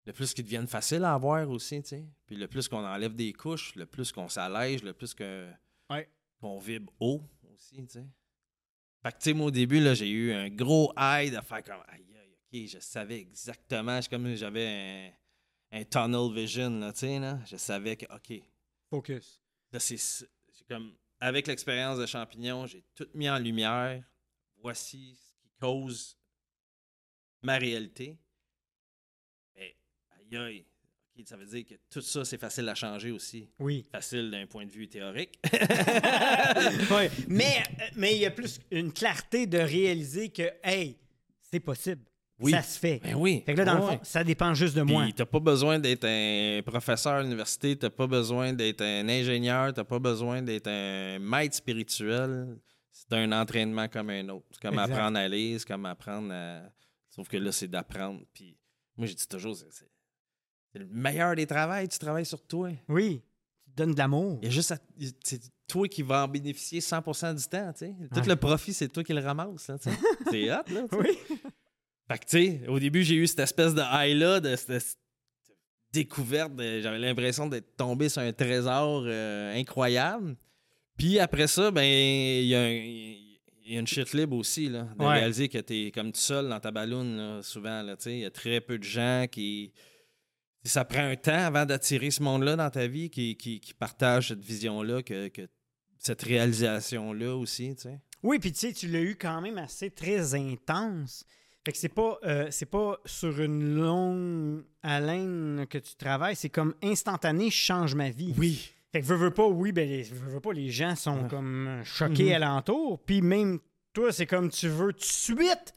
[0.06, 2.06] le plus qu'ils deviennent faciles à avoir aussi, tu sais.
[2.26, 5.50] Puis le plus qu'on enlève des couches, le plus qu'on s'allège, le plus que,
[5.90, 6.10] Ouais.
[6.40, 7.22] qu'on vibre haut
[7.54, 8.06] aussi, tu sais.
[9.02, 11.64] Fait que, tu sais, moi, au début, là, j'ai eu un gros high de faire
[11.64, 15.14] comme, aïe, aïe, OK, je savais exactement, c'est comme j'avais
[15.72, 17.40] un, un tunnel vision, là, tu sais, là.
[17.46, 18.42] Je savais que, OK,
[18.90, 19.42] Focus.
[19.72, 19.98] Là, c'est
[20.68, 24.04] comme avec l'expérience de champignons, j'ai tout mis en lumière.
[24.62, 26.16] Voici ce qui cause
[27.44, 28.18] ma réalité.
[29.56, 29.76] Mais
[30.18, 30.66] aïe aïe,
[31.26, 33.48] ça veut dire que tout ça, c'est facile à changer aussi.
[33.60, 33.86] Oui.
[33.92, 35.40] Facile d'un point de vue théorique.
[36.92, 37.10] Ouais.
[37.28, 40.98] Mais euh, mais il y a plus une clarté de réaliser que, hey,
[41.42, 42.02] c'est possible.
[42.40, 42.52] Oui.
[42.52, 43.00] Ça se fait.
[43.04, 43.44] Ben oui.
[43.46, 45.04] Fait que là, dans le fond, ça dépend juste de moi.
[45.04, 49.74] Puis t'as pas besoin d'être un professeur à l'université, t'as pas besoin d'être un ingénieur,
[49.74, 52.58] t'as pas besoin d'être un maître spirituel.
[52.92, 54.46] c'est un entraînement comme un autre.
[54.52, 54.94] C'est comme Exact.
[54.94, 56.62] apprendre à lire, c'est comme apprendre à.
[57.16, 58.22] Sauf que là, c'est d'apprendre.
[58.34, 58.58] Puis
[58.98, 59.70] moi, je dis toujours, c'est
[60.80, 62.72] le meilleur des travails, tu travailles sur toi.
[62.90, 63.22] Oui.
[63.66, 64.40] Tu te donnes de l'amour.
[64.42, 64.74] Il y a juste
[65.24, 67.96] c'est toi qui vas en bénéficier 100% du temps, tu sais.
[68.12, 68.26] Tout Ouais.
[68.28, 69.76] le profit, c'est toi qui le ramasses, sais.
[70.32, 70.86] C'est hot, là.
[70.94, 71.18] Oui.
[72.08, 74.98] Fait que, tu sais, au début, j'ai eu cette espèce de high-là, de cette
[75.92, 76.52] découverte.
[76.58, 80.36] J'avais l'impression d'être tombé sur un trésor euh, incroyable.
[80.98, 83.33] Puis après ça, ben, il y, a un-
[83.66, 84.84] il y a une shit libre aussi, là.
[84.98, 85.14] De Ouais.
[85.20, 88.14] réaliser que t'es comme tout seul dans ta balloune, là, souvent, là, tu sais.
[88.14, 89.72] Il y a très peu de gens qui.
[90.66, 94.30] Ça prend un temps avant d'attirer ce monde-là dans ta vie qui, qui, qui partagent
[94.30, 95.42] cette vision-là, que, que
[95.98, 98.00] cette réalisation-là aussi, tu sais.
[98.22, 101.26] Oui, puis tu sais, tu l'as eu quand même assez très intense.
[101.66, 106.50] Fait que c'est pas, euh, c'est pas sur une longue haleine que tu travailles, c'est
[106.50, 108.34] comme instantané, je change ma vie.
[108.38, 108.72] Oui.
[108.94, 111.28] Fait que veux, veux pas, oui, ben les, veux, veux pas, les gens sont Ouais.
[111.30, 112.44] comme euh, choqués Mhm.
[112.44, 113.04] alentour.
[113.04, 113.60] Puis même
[113.92, 115.74] toi, c'est comme tu veux tout de suite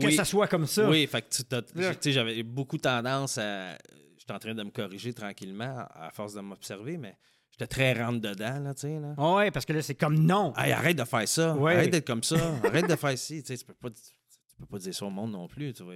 [0.00, 0.14] que Oui.
[0.14, 0.88] ça soit comme ça.
[0.88, 1.94] Oui, fait que tu t'as- Là.
[1.94, 3.76] tu sais, j'avais beaucoup tendance à.
[4.18, 7.16] J'étais en train de me corriger tranquillement à force de m'observer, mais
[7.50, 8.98] j'étais très rentre dedans, là, tu sais.
[9.00, 9.14] Là.
[9.16, 10.52] Ah Ouais, parce que là, c'est comme non.
[10.56, 11.54] Hey, arrête de faire ça.
[11.54, 11.74] Ouais.
[11.74, 12.36] Arrête d'être comme ça.
[12.64, 13.42] arrête de faire ci.
[13.42, 15.72] Tu sais, tu peux pas, tu peux pas dire ça au monde non plus.
[15.74, 15.94] Tu vois,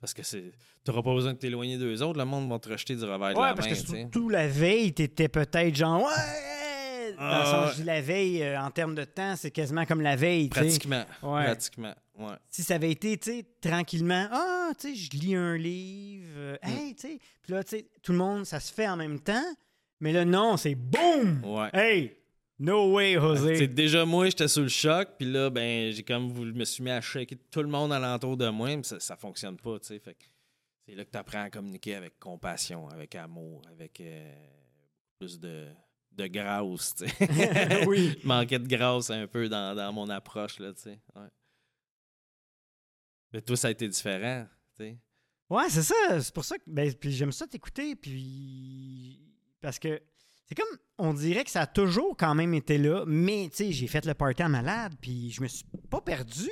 [0.00, 0.52] parce que c'est.
[0.84, 2.18] T'auras pas besoin de t'éloigner d'eux autres.
[2.18, 3.74] Le monde va te rejeter du revers de Ouais, la parce main.
[3.74, 4.00] que tu sais.
[4.00, 7.14] surtout la veille, t'étais peut-être genre ouais.
[7.16, 9.84] Dans le Ah, sens, je dis la veille, euh, en termes de temps, c'est quasiment
[9.84, 10.48] comme la veille.
[10.48, 11.04] Pratiquement.
[11.22, 11.44] Ouais.
[11.44, 11.94] Pratiquement.
[12.18, 12.34] Ouais.
[12.48, 16.56] si ça avait été, tu sais, tranquillement, ah, tu sais, je lis un livre, euh,
[16.64, 16.68] Mm.
[16.68, 19.18] hey, tu sais, puis là, tu sais, tout le monde, ça se fait en même
[19.20, 19.44] temps,
[20.00, 21.42] mais là, non, c'est boum!
[21.44, 21.68] Ouais.
[21.72, 22.16] Hey,
[22.60, 23.68] no way, C'est José!
[23.68, 26.90] déjà moi, j'étais sous le choc, puis là, ben, j'ai comme voulu, me suis mis
[26.90, 30.02] à shaker tout le monde alentour de moi, mais ça, ça fonctionne pas, tu sais.
[30.86, 34.34] C'est là que tu apprends à communiquer avec compassion, avec amour, avec euh,
[35.18, 35.68] plus de,
[36.12, 37.84] de grâce, tu sais.
[37.86, 38.18] Oui.
[38.24, 41.00] Manquait de grâce un peu dans, dans mon approche, là, tu sais.
[41.16, 41.28] Ouais.
[43.32, 44.46] Mais toi, ça a été différent,
[44.76, 44.98] tu sais.
[45.48, 49.20] Ouais, c'est ça, c'est pour ça que, ben, puis j'aime ça t'écouter, puis,
[49.60, 50.00] parce que
[50.50, 53.72] c'est comme, on dirait que ça a toujours quand même été là, mais, tu sais,
[53.72, 56.50] j'ai fait le party en malade, puis je me suis pas perdu,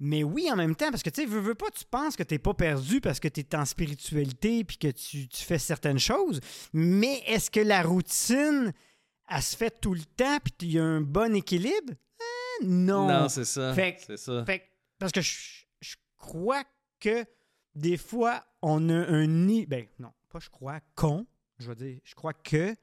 [0.00, 2.24] mais oui, en même temps, parce que, tu sais, veux, veux pas, tu penses que
[2.24, 6.40] t'es pas perdu parce que t'es en spiritualité, puis que tu, tu fais certaines choses,
[6.72, 8.72] mais est-ce que la routine,
[9.28, 11.92] elle se fait tout le temps, puis il y a un bon équilibre?
[11.92, 13.06] Euh, non.
[13.06, 13.72] Non, c'est ça.
[13.74, 14.44] Fait ça.
[14.44, 16.64] Fait parce que je, je crois
[16.98, 17.24] que
[17.76, 19.66] des fois, on a un nid.
[19.66, 21.26] Ben, non, pas je crois, con.
[21.60, 22.74] Je veux dire, je crois que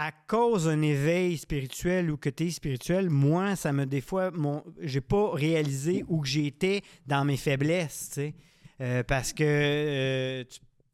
[0.00, 4.30] à cause d'un éveil spirituel ou que tu es spirituel, moi, ça me, des fois,
[4.30, 8.34] mon, j'ai pas réalisé où j'étais dans mes faiblesses, tu sais.
[8.80, 10.44] Euh, parce que euh,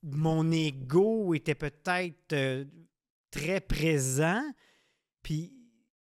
[0.02, 2.64] mon ego était peut-être euh,
[3.30, 4.42] très présent,
[5.22, 5.52] puis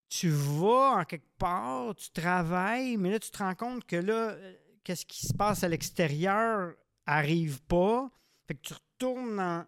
[0.10, 4.36] tu vas en quelque part, tu travailles, mais là, tu te rends compte que là,
[4.84, 6.74] qu'est-ce qui se passe à l'extérieur
[7.06, 8.10] arrive pas.
[8.48, 9.68] Fait que tu retournes dans,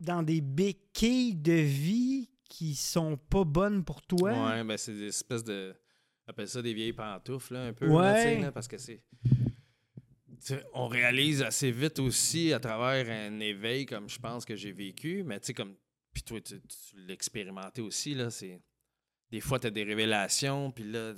[0.00, 4.30] dans des béquilles de vie qui sont pas bonnes pour toi?
[4.30, 5.74] Ouais, ben c'est des espèces de.
[6.26, 7.88] On appelle ça des vieilles pantoufles, là, un peu.
[7.88, 8.36] Ouais.
[8.36, 9.02] là, là, parce que c'est.
[10.74, 15.22] on réalise assez vite aussi à travers un éveil comme je pense que j'ai vécu,
[15.24, 15.74] mais tu sais, comme.
[16.12, 18.30] Puis toi, tu, tu l'as expérimenté aussi, là.
[18.30, 18.60] C'est.
[19.30, 21.14] Des fois, tu as des révélations, puis là.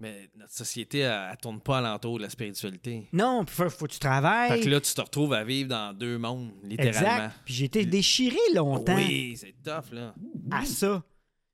[0.00, 3.08] Mais notre société, elle, elle tourne pas alentour de la spiritualité.
[3.12, 4.50] Non, puis faut, faut que tu travailles.
[4.58, 7.00] Fait que là, tu te retrouves à vivre dans deux mondes, littéralement.
[7.26, 7.34] exact.
[7.44, 10.14] Puis j'ai été déchiré longtemps Oui, c'est tough, là.
[10.50, 11.02] à ça.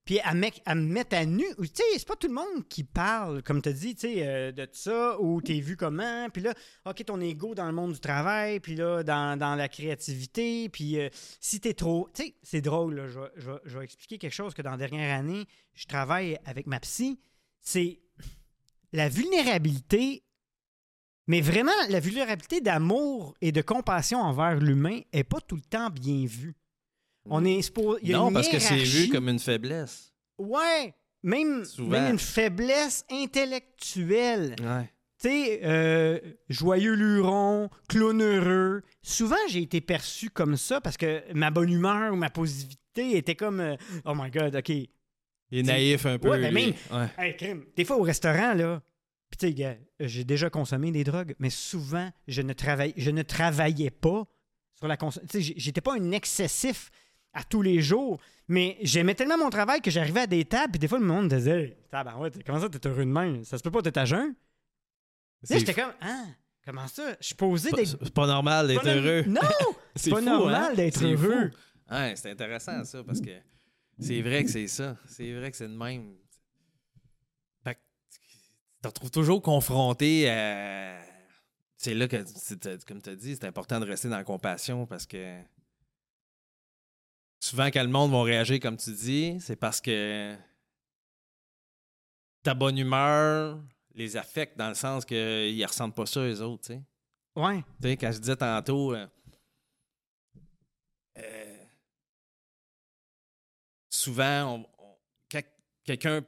[0.07, 1.45] Puis à, me- à me mettre à nu.
[1.59, 4.27] Tu sais, c'est pas tout le monde qui parle, comme tu as dit, tu sais,
[4.27, 6.55] euh, de ça, ou t'es vu comment, puis là,
[6.87, 10.99] OK, ton ego dans le monde du travail, puis là, dans, dans la créativité, puis
[10.99, 12.09] euh, si t'es trop...
[12.15, 15.17] Tu sais, c'est drôle, là, je, je vais expliquer quelque chose que dans la dernière
[15.17, 17.21] année, je travaille avec ma psy,
[17.61, 18.01] c'est
[18.93, 20.25] la vulnérabilité,
[21.27, 25.91] mais vraiment, la vulnérabilité d'amour et de compassion envers l'humain est pas tout le temps
[25.91, 26.57] bien vue.
[27.27, 30.13] On est a non, parce que c'est vu comme une faiblesse.
[30.39, 34.57] Ouais, même une faiblesse intellectuelle.
[34.61, 34.91] Ouais.
[35.23, 38.83] Tu sais, euh, joyeux luron, clown heureux.
[39.03, 43.35] Souvent, j'ai été perçu comme ça parce que ma bonne humeur ou ma positivité était
[43.35, 43.77] comme euh,
[44.07, 44.73] Oh my God, OK.
[45.51, 46.31] Il est naïf un peu.
[46.31, 46.67] Ouais, ben lui.
[46.67, 47.09] même- Ouais.
[47.19, 47.65] Hey, crime.
[47.77, 48.83] Des fois, au restaurant, là,
[49.31, 53.11] puis tu sais, gars, j'ai déjà consommé des drogues, mais souvent, je ne, travaille, je
[53.11, 54.25] ne travaillais pas
[54.77, 55.41] sur la consommation.
[55.57, 56.91] J'étais pas un excessif
[57.33, 60.79] à tous les jours, mais j'aimais tellement mon travail que j'arrivais à des tables, puis
[60.81, 63.45] des fois, le monde disait Hey, tabarouette, comment ça, t'es heureux de même?
[63.45, 64.35] Ça se peut pas, t'es à jeun?
[65.49, 66.25] Là, j'étais comme Ah,
[66.65, 67.17] comment ça?
[67.21, 67.99] Je suis posé pas- d'être.
[68.03, 69.25] C'est pas normal d'être heureux.
[69.27, 69.41] Non
[69.97, 70.75] C'est pas normal hein?
[70.75, 71.51] d'être heureux.
[71.91, 73.31] Ouais, c'est intéressant ça parce que
[74.01, 74.97] C'est vrai que c'est ça.
[75.07, 76.17] C'est vrai que c'est de même.
[77.63, 81.01] Fait que tu te retrouves toujours confronté à.
[81.77, 82.17] C'est là que,
[82.87, 85.41] comme tu as dit, c'est important de rester dans la compassion parce que
[87.39, 90.37] souvent, quand le monde va réagir comme tu dis, c'est parce que
[92.43, 93.59] ta bonne humeur
[93.95, 95.17] les affecte dans le sens qu'ils
[95.59, 96.65] ne ressentent pas ça, eux autres.
[96.65, 96.83] tu sais.
[97.37, 97.65] Ouais.
[97.81, 99.07] Tu sais, quand je disais tantôt, euh,
[101.19, 101.50] euh,
[104.01, 104.97] souvent, on- on-
[105.31, 105.43] quand
[105.85, 106.21] quelqu'un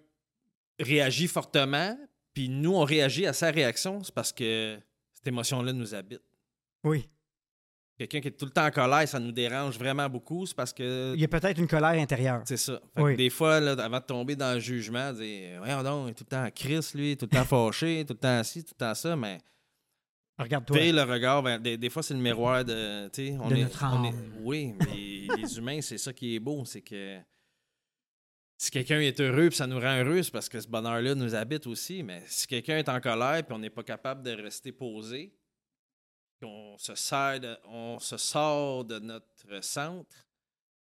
[0.78, 1.96] réagit fortement,
[2.34, 4.78] puis nous, on réagit à sa réaction, c'est parce que
[5.12, 6.22] cette émotion-là nous habite.
[6.84, 7.08] Oui.
[7.98, 10.72] Quelqu'un qui est tout le temps en colère, ça nous dérange vraiment beaucoup, c'est parce
[10.72, 12.42] que Il y a peut-être une colère intérieure.
[12.46, 12.80] c'est ça.
[12.94, 13.16] Fait que Oui.
[13.16, 16.24] des fois, là, avant de tomber dans le jugement, dire Voyons donc, il est tout
[16.24, 18.78] le temps en crise, lui, tout le temps fâché, tout le temps ci, tout le
[18.86, 19.38] temps ça, mais
[20.38, 20.90] Regarde-toi.
[20.92, 23.04] Le regard, des, des fois, c'est le miroir de.
[23.38, 24.32] On De est, notre on est- âme.
[24.40, 26.64] oui, mais les humains, c'est ça qui est beau.
[26.64, 27.18] C'est que
[28.62, 31.34] si quelqu'un est heureux puis ça nous rend heureux, c'est parce que ce bonheur-là nous
[31.34, 32.04] habite aussi.
[32.04, 35.34] Mais si quelqu'un est en colère puis on n'est pas capable de rester posé,
[36.40, 40.14] qu'on se, sert de- on se sort de notre centre,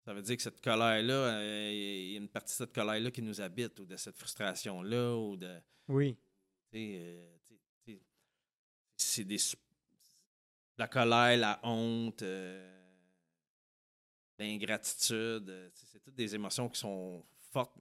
[0.03, 3.12] ça veut dire que cette colère-là, euh, il y a une partie de cette colère-là
[3.12, 5.60] qui nous habite ou de cette frustration-là ou de.
[5.89, 6.17] Oui.
[6.73, 7.27] Euh,
[8.97, 9.38] c'est des.
[10.75, 12.82] La colère, la honte, euh,
[14.39, 17.73] l'ingratitude, c'est toutes des émotions qui sont fortes,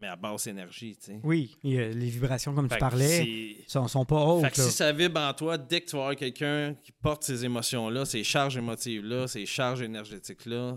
[0.00, 0.96] mais à basse énergie.
[0.96, 1.20] Tu sais.
[1.24, 1.56] Oui.
[1.64, 4.44] A les vibrations, comme Fait tu parlais, sont, sont pas hautes.
[4.44, 7.22] fait que si ça vibre en toi, dès que tu vas avoir quelqu'un qui porte
[7.24, 10.76] ces émotions-là, ces charges émotives-là, ces charges énergétiques-là,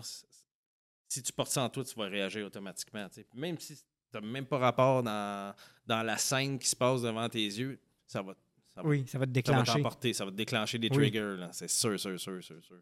[1.07, 3.07] si tu portes ça en toi, tu vas réagir automatiquement.
[3.09, 3.27] tu sais.
[3.33, 5.53] Même si tu n'as même pas rapport dans,
[5.85, 8.33] dans la scène qui se passe devant tes yeux, ça va,
[8.73, 10.13] ça va Oui, ça va te ça va déclencher.
[10.13, 10.95] ça va te déclencher des Oui.
[10.97, 11.35] triggers.
[11.51, 12.81] C'est sûr, sûr, sûr, sûr, sûr.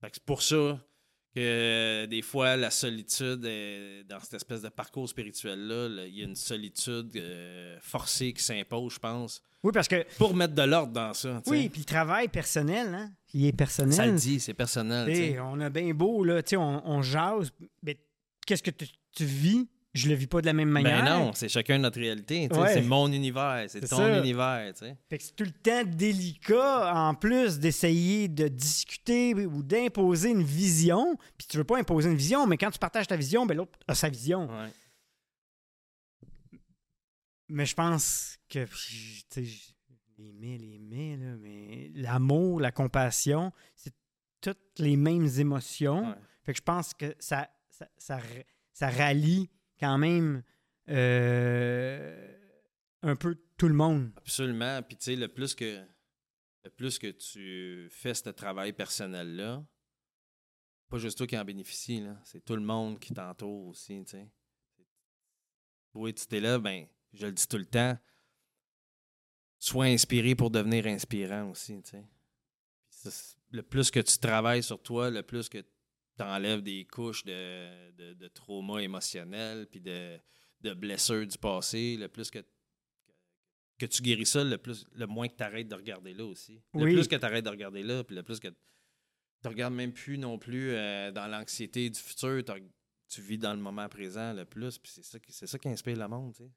[0.00, 0.78] Fait que c'est pour ça
[1.34, 6.22] que des fois, la solitude, est- dans cette espèce de parcours spirituel-là, là, il y
[6.22, 10.04] a une solitude euh, forcée qui s'impose, je pense, Oui, parce que.
[10.18, 11.40] pour mettre de l'ordre dans ça.
[11.46, 13.94] Oui, puis le travail personnel, hein, il est personnel.
[13.94, 15.10] ça le dit, c'est personnel.
[15.10, 17.50] T'sais, on a bien beau, là, on, on jase,
[17.82, 17.98] mais
[18.46, 19.68] qu'est-ce que tu vis?
[19.94, 21.04] Je le vis pas de la même manière.
[21.04, 22.48] Ben non, c'est chacun notre réalité.
[22.50, 22.72] Ouais.
[22.72, 24.18] C'est mon univers, c'est ton ça.
[24.18, 24.72] univers.
[24.74, 31.16] c'est tout le temps délicat, en plus d'essayer de discuter ou d'imposer une vision.
[31.36, 33.78] Puis tu veux pas imposer une vision, mais quand tu partages ta vision, ben l'autre
[33.86, 34.48] a sa vision.
[34.48, 34.70] Ouais.
[37.48, 38.66] Mais je pense que,
[40.18, 43.92] les les mais, là, mais l'amour, la compassion, c'est
[44.40, 46.08] toutes les mêmes émotions.
[46.08, 46.16] Ouais.
[46.44, 48.18] Fait que je pense que ça, ça, ça,
[48.72, 49.50] ça rallie
[49.82, 50.44] quand même
[50.88, 52.36] euh,
[53.02, 54.12] un peu tout le monde.
[54.16, 54.80] Absolument.
[54.82, 55.84] Puis tu sais, le plus que
[56.64, 59.66] le plus que tu fais ce travail personnel-là,
[60.88, 64.04] pas juste toi qui en bénéficie, c'est tout le monde qui t'entoure aussi.
[65.90, 67.98] Toi, tu t'es là, ben, je le dis tout le temps,
[69.58, 71.82] sois inspiré pour devenir inspirant aussi,
[73.50, 75.64] le plus que tu travailles sur toi, le plus que
[76.16, 80.18] tu enlèves des couches de, de, de trauma émotionnel, puis de,
[80.60, 82.38] de blessures du passé, le plus que
[83.78, 86.62] que tu guéris ça, le, plus, le moins que tu arrêtes de regarder là aussi.
[86.74, 86.92] Le Oui.
[86.94, 90.18] plus que tu arrêtes de regarder là, puis le plus que tu regardes même plus
[90.18, 92.44] non plus euh, dans l'anxiété du futur,
[93.08, 95.68] tu vis dans le moment présent le plus, puis c'est ça, qui- c'est ça qui
[95.68, 96.50] inspire le monde, tu sais.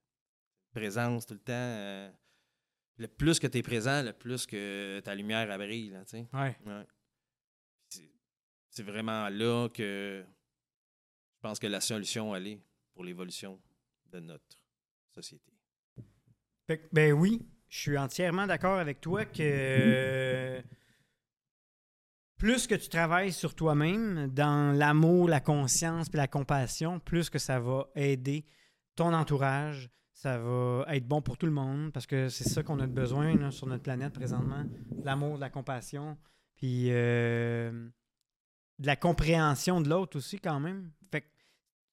[0.74, 1.54] Présence tout le temps.
[1.54, 2.12] euh,
[2.98, 6.04] le plus que tu es présent, le plus que ta lumière brille, là.
[6.14, 6.56] Ouais.
[6.66, 6.86] Ouais.
[8.76, 12.60] C'est- vraiment là que je pense que la solution, elle est
[12.94, 13.60] pour l'évolution
[14.12, 14.58] de notre
[15.14, 15.52] société.
[16.92, 20.62] Ben oui, je suis entièrement d'accord avec toi que euh,
[22.38, 27.40] plus que tu travailles sur toi-même, dans l'amour, la conscience et la compassion, plus que
[27.40, 28.46] ça va aider
[28.96, 32.80] ton entourage, ça va être bon pour tout le monde parce que c'est ça qu'on
[32.80, 34.64] a besoin sur notre planète présentement.
[35.04, 36.18] L'amour, la compassion,
[36.56, 37.88] puis euh,
[38.80, 40.92] de la compréhension de l'autre aussi quand même.
[41.12, 41.26] Fait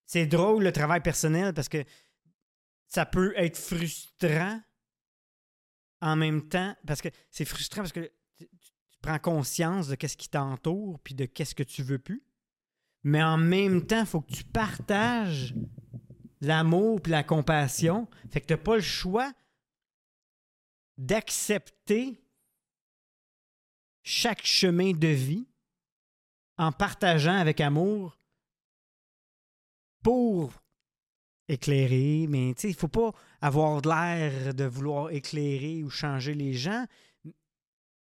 [0.07, 1.85] c'est drôle le travail personnel parce que
[2.89, 4.61] ça peut être frustrant
[6.01, 8.49] en même temps parce que c'est frustrant parce que tu,
[9.01, 12.23] prends conscience de qu'est-ce qui t'entoure puis de qu'est-ce que tu veux plus.
[13.03, 15.55] Mais en même temps, il faut que tu partages
[16.41, 18.09] l'amour puis la compassion.
[18.31, 19.33] Fait que tu n'as pas le choix
[20.99, 22.23] d'accepter
[24.05, 25.49] chaque chemin de vie
[26.59, 28.17] en partageant avec amour
[30.03, 30.53] pour
[31.49, 36.53] éclairer, mais tu sais, il faut pas avoir l'air de vouloir éclairer ou changer les
[36.55, 36.85] gens.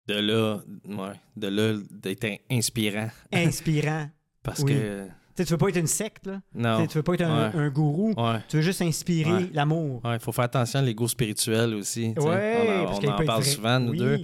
[0.07, 3.09] De là, ouais, de là d'être in- inspirant.
[3.31, 4.09] Inspirant.
[4.43, 4.73] Parce Oui.
[4.73, 6.41] que sais, tu veux pas être une secte, là.
[6.51, 6.87] Tu Non.
[6.87, 7.55] Tu veux pas être un, Ouais.
[7.59, 8.13] un gourou.
[8.17, 8.39] Ouais.
[8.49, 10.03] Tu veux juste inspirer l'amour.
[10.03, 12.13] Ouais, il faut faire attention à l'ego spirituel aussi.
[12.17, 13.97] Ouais, on en, parce on en parle souvent, nous Oui.
[13.99, 14.17] deux.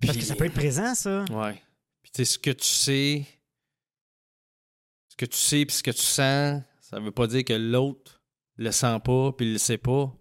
[0.00, 1.24] Parce Puis- que ça peut être présent, ça.
[1.30, 1.60] Ouais.
[2.14, 3.26] Sais, ce que tu sais,
[5.08, 8.22] ce que tu sais puis ce que tu sens, ça veut pas dire que l'autre
[8.56, 10.12] le sent pas puis il le sait pas.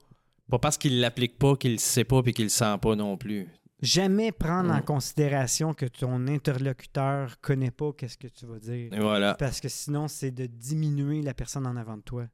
[0.49, 3.15] Pas parce qu'il l'applique pas qu'il le sait pas puis qu'il le sent pas non
[3.17, 3.47] plus.
[3.82, 8.93] Jamais prendre en considération que ton interlocuteur connaît pas qu'est-ce que tu vas dire.
[8.93, 9.36] Et voilà.
[9.36, 12.27] Parce que sinon, c'est de diminuer la personne en avant de toi.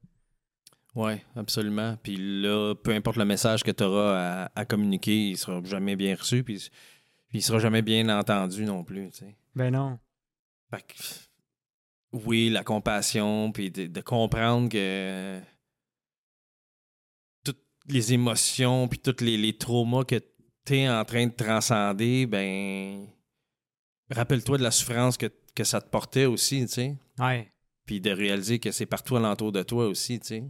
[0.94, 1.96] Ouais, absolument.
[2.02, 5.96] Puis là, peu importe le message que tu auras à, à communiquer, il sera jamais
[5.96, 6.70] bien reçu puis,
[7.30, 9.36] puis il sera jamais bien entendu non plus, tu sais.
[9.54, 9.98] Ben non.
[10.70, 10.94] Fait que,
[12.12, 15.40] oui, la compassion, puis de, de comprendre que
[17.44, 20.20] toutes les émotions, puis tous les, les traumas que
[20.64, 23.06] tu es en train de transcender, ben,
[24.10, 26.96] rappelle-toi de la souffrance que, que ça te portait aussi, tu sais.
[27.20, 27.52] Ouais.
[27.86, 30.44] Puis de réaliser que c'est partout alentour de toi aussi, tu sais.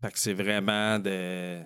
[0.00, 1.62] Fait que c'est vraiment de,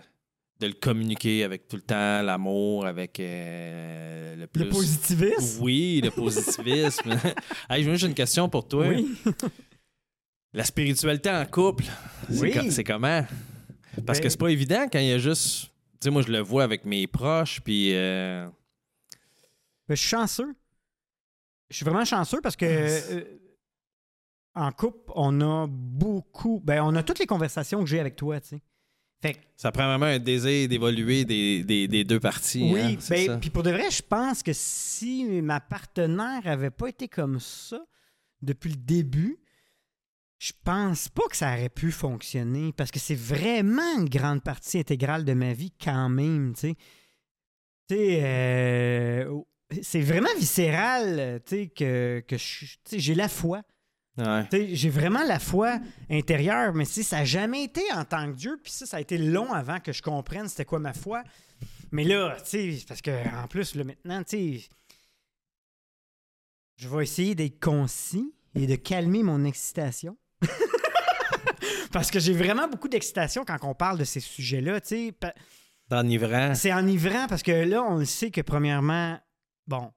[0.61, 4.65] de le communiquer avec tout le temps, l'amour, avec euh, le plus...
[4.65, 5.63] Le positivisme?
[5.63, 7.11] Oui, le positivisme.
[7.71, 8.89] hey, j'ai une question pour toi.
[8.89, 9.17] Oui.
[10.53, 11.85] La spiritualité en couple,
[12.31, 13.27] c'est co- comment?
[14.07, 15.65] Parce Ben- que c'est pas évident quand il y a juste.
[16.01, 17.91] Tu sais, moi, je le vois avec mes proches, puis.
[17.95, 18.47] euh,
[19.89, 20.55] Ben, je suis chanceux.
[21.69, 23.25] Je suis vraiment chanceux parce que euh,
[24.55, 26.61] en couple, on a beaucoup.
[26.65, 28.63] Ben, on a toutes les conversations que j'ai avec toi, tu sais.
[29.23, 32.63] Fait que, ça prend vraiment un désir d'évoluer des, des- des deux parties.
[32.63, 36.89] oui, hein, ben, puis pour de vrai, je pense que si ma partenaire avait pas
[36.89, 37.81] été comme ça
[38.43, 39.39] depuis le début,
[40.39, 44.79] je pense pas que ça aurait pu fonctionner parce que c'est vraiment une grande partie
[44.79, 46.77] intégrale de ma vie quand même, tu sais.
[48.23, 49.41] Euh,
[49.83, 53.63] c'est vraiment viscéral, tu sais, que, que je- tu sais, j'ai la foi.
[54.19, 54.47] Ouais.
[54.73, 55.79] J'ai vraiment la foi
[56.11, 59.01] intérieure, mais si ça n'a jamais été en tant que Dieu, puis ça, ça a
[59.01, 61.23] été long avant que je comprenne c'était quoi ma foi.
[61.93, 64.69] Mais là, tu sais, c'est parce que en plus, là, maintenant, tu sais,
[66.77, 70.17] je vais essayer d'être concis et de calmer mon excitation.
[71.93, 75.13] parce que j'ai vraiment beaucoup d'excitation quand on parle de ces sujets-là, tu sais.
[75.13, 75.35] Pa-
[75.89, 76.55] D'enivrant.
[76.55, 79.19] c'est enivrant parce que là, on le sait que premièrement,
[79.69, 79.93] bon,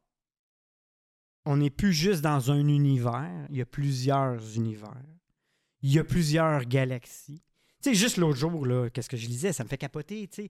[1.50, 5.02] on n'est plus juste dans un univers, il y a plusieurs univers.
[5.82, 7.42] Il y a plusieurs galaxies.
[7.82, 10.44] Tu sais, juste l'autre jour, là, qu'est-ce que je lisais, ça me fait capoter, tu
[10.44, 10.50] sais.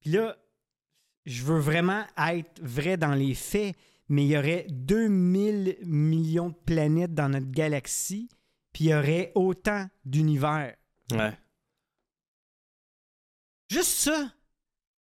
[0.00, 0.34] Puis là,
[1.26, 3.76] je veux vraiment être vrai dans les faits,
[4.08, 8.30] mais il y aurait 2000 millions de planètes dans notre galaxie,
[8.72, 10.74] puis il y aurait autant d'univers.
[11.12, 11.36] Ouais.
[13.68, 14.32] Juste ça,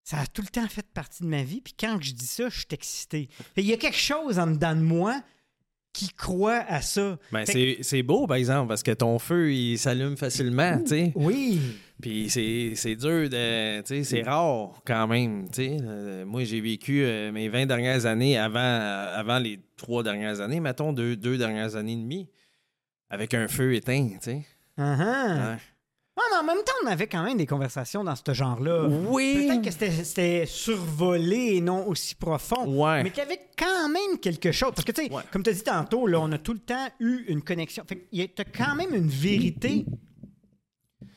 [0.03, 1.61] ça a tout le temps fait partie de ma vie.
[1.61, 3.29] Puis quand je dis ça, je suis excité.
[3.55, 5.21] Il y a quelque chose en dedans de moi
[5.93, 7.17] qui croit à ça.
[7.31, 11.11] Ben, c'est beau, par exemple, parce que ton feu, il s'allume facilement, tu sais.
[11.15, 11.61] Oui.
[12.01, 13.81] Puis c'est dur de.
[13.81, 15.47] Tu sais, c'est rare quand même.
[15.49, 15.77] Tu sais.
[15.81, 20.41] Euh, moi, j'ai vécu euh, mes 20 dernières années avant, euh, avant les trois dernières
[20.41, 22.27] années, mettons, deux, deux dernières années et demie,
[23.09, 24.41] avec un feu éteint, tu sais.
[24.77, 25.51] Uh-huh.
[25.51, 25.57] Ouais.
[26.15, 28.85] Ah, mais en même temps, on avait quand même des conversations dans ce genre-là.
[28.87, 29.47] Oui.
[29.47, 32.65] Peut-être que c'était- c'était survolé et non aussi profond.
[32.67, 33.01] Ouais.
[33.03, 34.71] Mais qu'il y avait quand même quelque chose.
[34.75, 35.23] Parce que, tu sais, Ouais.
[35.31, 37.83] comme tu as dit tantôt, là, on a tout le temps eu une connexion.
[37.87, 39.85] Fait que tu as quand même une vérité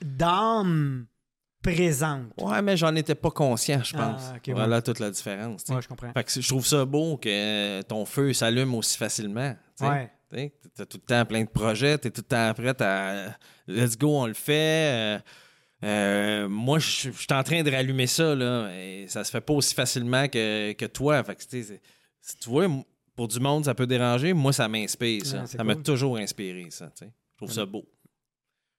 [0.03, 1.07] d'âme
[1.63, 2.29] présente.
[2.41, 4.23] Ouais, mais j'en étais pas conscient, je Ah, pense.
[4.37, 4.53] ok, ouais.
[4.55, 5.65] voilà toute la différence.
[5.65, 5.75] tu sais.
[5.77, 6.13] Ouais, je comprends.
[6.13, 9.53] Fait que c'est- je trouve ça beau que ton feu s'allume aussi facilement.
[9.79, 9.91] tu sais.
[9.91, 10.11] Ouais.
[10.31, 13.37] T'as tout le temps plein de projets, t'es tout le temps prêt à
[13.69, 14.93] let's go, on le fait.
[14.93, 15.19] Euh,
[15.85, 18.69] euh, moi, je suis en train de rallumer ça, là.
[18.75, 21.23] Et ça se fait pas aussi facilement que, que toi.
[21.23, 21.81] Fait que, c'est-
[22.41, 22.67] tu vois,
[23.15, 24.33] pour du monde, ça peut déranger.
[24.33, 25.41] Moi, ça m'inspire, ça.
[25.43, 26.91] Ouais, ça m'a toujours inspiré, ça.
[27.01, 27.85] Je trouve ça beau.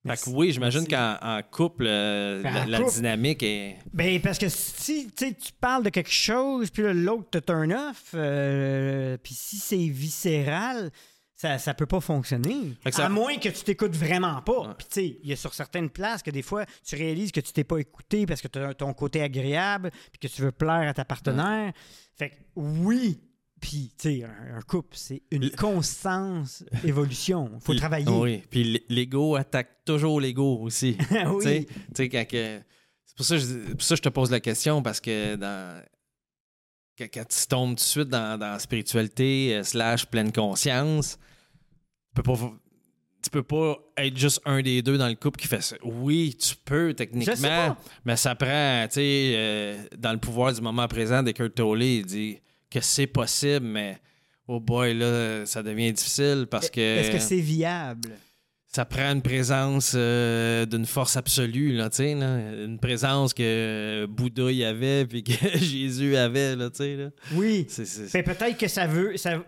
[0.06, 3.78] Fait que oui, j'imagine qu'en en couple, euh, Fait la, en la couple- dynamique est.
[3.94, 9.18] Ben, parce que si tu parles de quelque chose, puis l'autre te turn off, euh,
[9.22, 10.92] puis si c'est viscéral,
[11.38, 12.74] ça, ça peut pas fonctionner.
[12.92, 14.60] Ça- À moins que tu t'écoutes vraiment pas.
[14.68, 14.74] Ouais.
[14.78, 17.40] Puis tu sais, il y a sur certaines places que des fois, tu réalises que
[17.40, 20.52] tu t'es pas écouté parce que tu as ton côté agréable, puis que tu veux
[20.52, 21.72] plaire à ta partenaire.
[22.16, 23.22] Fait que oui.
[23.60, 27.60] Puis, tu sais, un, couple, c'est une constance évolution.
[27.60, 28.08] faut L- travailler.
[28.10, 30.96] Oui, puis l'ego attaque toujours l'ego aussi.
[31.28, 31.66] Oui.
[31.66, 32.60] Tu sais, quand que-
[33.06, 35.36] C'est pour ça, que je, pour ça que je te pose la question, parce que
[35.38, 35.82] dans.
[36.98, 41.18] Quand, quand tu tombes tout de suite dans, dans la spiritualité euh, slash pleine conscience,
[42.16, 42.52] tu peux pas.
[43.24, 45.76] Tu peux pas être juste un des deux dans le couple qui fait ça.
[45.84, 47.76] Oui, tu peux techniquement,
[48.06, 51.98] mais ça prend, tu sais, euh, dans le pouvoir du moment présent de Kurt Tolley,
[51.98, 52.40] il dit
[52.70, 54.00] que c'est possible, mais
[54.48, 56.80] oh boy, là, ça devient difficile parce que.
[56.80, 58.14] Est-ce que c'est viable?
[58.78, 62.64] Ça prend une présence euh, d'une force absolue, là, là.
[62.64, 66.70] une présence que Bouddha y avait puis que Jésus avait, là.
[66.80, 67.10] Là.
[67.34, 67.66] Oui.
[67.70, 69.18] C'est- peut-être que ça veut.
[69.18, 69.44] Ça,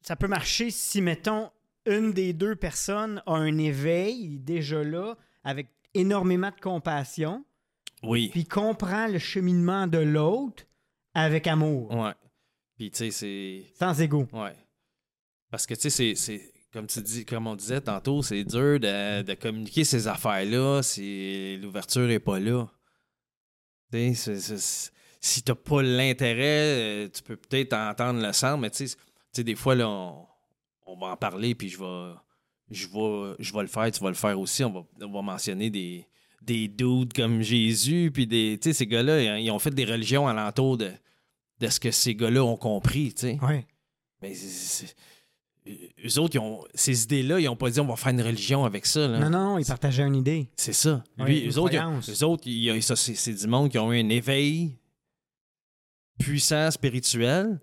[0.00, 1.50] ça peut marcher si, mettons,
[1.86, 7.44] une des deux personnes a un éveil déjà là, avec énormément de compassion,
[8.04, 10.62] Oui, puis comprend le cheminement de l'autre
[11.14, 12.12] avec amour, ouais.
[12.76, 13.64] Puis, tu sais, c'est...
[13.76, 14.28] sans ego.
[14.32, 14.54] Ouais.
[15.50, 16.52] Parce que, tu sais, c'est- c'est...
[16.78, 21.58] Comme tu dis, comme on disait tantôt, c'est dur de, de communiquer ces affaires-là si
[21.60, 22.68] l'ouverture n'est pas là.
[23.92, 26.44] Tu sais, c'est- c'est- c'est- si t'as pas l'intérêt,
[27.06, 30.24] euh, tu peux peut-être entendre le sang, mais tu sais, des fois, là, on,
[30.86, 32.14] on va en parler, puis je vais,
[32.70, 34.62] je vais, je vais le faire, tu vas le faire aussi.
[34.62, 36.06] On va, on va mentionner des,
[36.42, 40.28] des dudes comme Jésus, puis des, tu sais, ces gars-là, ils ont fait des religions
[40.28, 40.92] alentour de,
[41.58, 43.38] de ce que ces gars-là ont compris, tu sais.
[43.42, 43.66] Ouais.
[44.22, 44.94] Mais c'est-
[46.04, 48.64] eux autres, ils ont, ces idées-là, ils n'ont pas dit on va faire une religion
[48.64, 49.06] avec ça.
[49.06, 49.18] là.
[49.18, 50.48] Non, non, ils partageaient une idée.
[50.56, 51.02] C'est ça.
[51.18, 52.44] Lui, eux autres, ont- eux autres,
[52.94, 54.76] c'est, du monde qui ont eu un éveil
[56.18, 57.60] puissant, spirituel,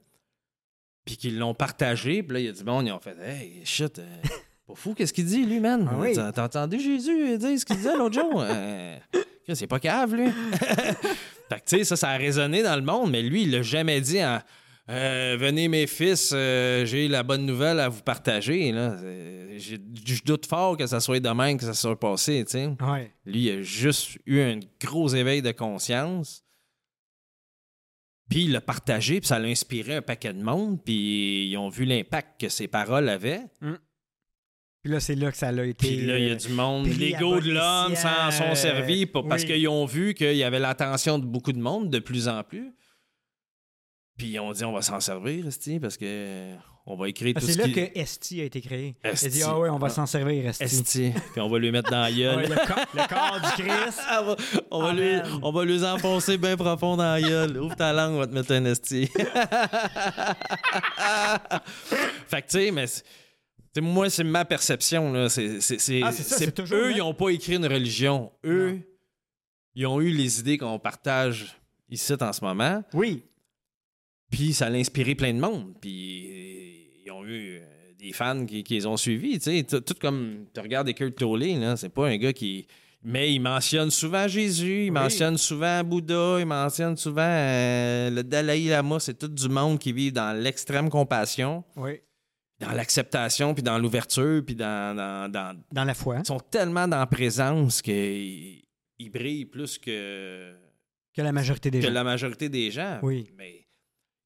[1.06, 2.24] puis qu'ils l'ont partagé.
[2.24, 4.06] Puis là, il y a du monde, ils ont fait Hey, shit, euh,
[4.68, 5.88] pas fou, qu'est-ce qu'il dit, lui, man?
[5.89, 6.14] Ah oui.
[6.14, 8.41] T'as entendu Jésus dire ce qu'il disait l'autre jour?
[8.41, 8.97] Euh,
[9.53, 10.32] C'est pas cave, lui.
[10.51, 13.62] fait que, tu sais, ça, ça a résonné dans le monde, mais lui, il l'a
[13.62, 14.39] jamais dit en.
[14.88, 18.72] Euh, venez mes fils, euh, j'ai la bonne nouvelle à vous partager.
[18.72, 18.92] Là.
[19.02, 22.46] Euh, Je doute fort que ça soit demain que ça soit passé.
[22.82, 23.12] Ouais.
[23.26, 26.44] Lui, il a juste eu un gros éveil de conscience.
[28.30, 31.70] Puis il l'a partagé, puis ça l'a inspiré un paquet de monde, puis ils ont
[31.70, 33.42] vu l'impact que ses paroles avaient.
[33.62, 35.88] Puis là, c'est là que ça a été.
[35.88, 39.44] Puis là, il y a du monde, l'ego de l'homme s'en sont servis pour- parce
[39.44, 42.72] qu'ils ont vu qu'il y avait l'attention de beaucoup de monde de plus en plus.
[44.18, 46.55] Puis ils ont dit on va s'en servir, esti, parce que euh,
[46.86, 47.74] on va écrire Ah, tout c'est ce là qui...
[47.74, 48.95] que Esti a été créé.
[49.03, 49.28] Il a Esti.
[49.30, 49.89] dit Ah ouais, on va Ah.
[49.89, 50.63] s'en servir, Esti.
[50.63, 51.11] Esti.
[51.34, 52.38] Puis on va lui mettre dans la gueule.
[52.38, 53.99] Ouais, le, corps, le corps du Christ.
[54.07, 54.36] Ah, on va,
[54.72, 57.57] on va lui, on va lui enfoncer bien profond dans la gueule.
[57.57, 59.07] Ouvre ta langue, on va te mettre un esti.
[62.28, 62.88] fait que, tu sais, mais.
[62.88, 63.03] c'est-
[63.74, 65.11] tu sais, moi, c'est ma perception.
[65.11, 65.28] Là.
[65.28, 65.59] C'est,
[66.01, 66.11] Ah,
[66.72, 68.32] eux, ils n'ont pas écrit une religion.
[68.45, 68.82] Eux, Non.
[69.76, 71.57] ils ont eu les idées qu'on partage
[71.89, 72.82] ici en ce moment.
[72.93, 73.24] Oui.
[74.36, 75.74] Puis ça a inspiré plein de monde.
[75.82, 77.60] Puis ils ont eu euh,
[77.98, 79.40] des fans qui, qui les ont suivis.
[79.40, 82.68] Tu sais, tout comme tu regardes Kurt Tolley, là, c'est pas un gars qui.
[83.08, 88.64] Mais il mentionne souvent Jésus, il mentionne souvent Bouddha, il mentionne souvent euh, le Dalai
[88.66, 89.00] Lama.
[89.00, 92.00] C'est tout du monde qui vit dans l'extrême compassion, Oui.
[92.60, 96.18] dans l'acceptation, puis dans l'ouverture, puis dans, dans, dans- Dans la foi.
[96.22, 98.64] Ils sont tellement dans la présence qu'ils
[98.98, 100.54] ils brillent plus que
[101.16, 101.94] Que la majorité des que gens.
[101.94, 102.98] la majorité des gens.
[103.04, 103.30] Oui.
[103.38, 103.64] Mais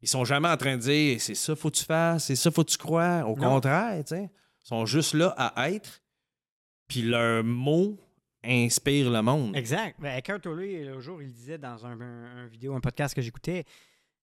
[0.02, 2.52] ils sont jamais en train de dire c'est ça faut que tu fasses, c'est ça
[2.52, 3.24] faut que tu crois.
[3.26, 3.56] Au Non.
[3.56, 4.30] contraire, tu sais.
[4.64, 6.02] Ils sont juste là à être.
[6.88, 7.98] Puis leurs mots
[8.44, 9.56] inspirent le monde.
[9.56, 10.00] Exact.
[10.00, 13.22] Ben, Eckhart Tolle, l'autre jour, il disait dans un, un- un vidéo, un podcast que
[13.22, 13.66] j'écoutais,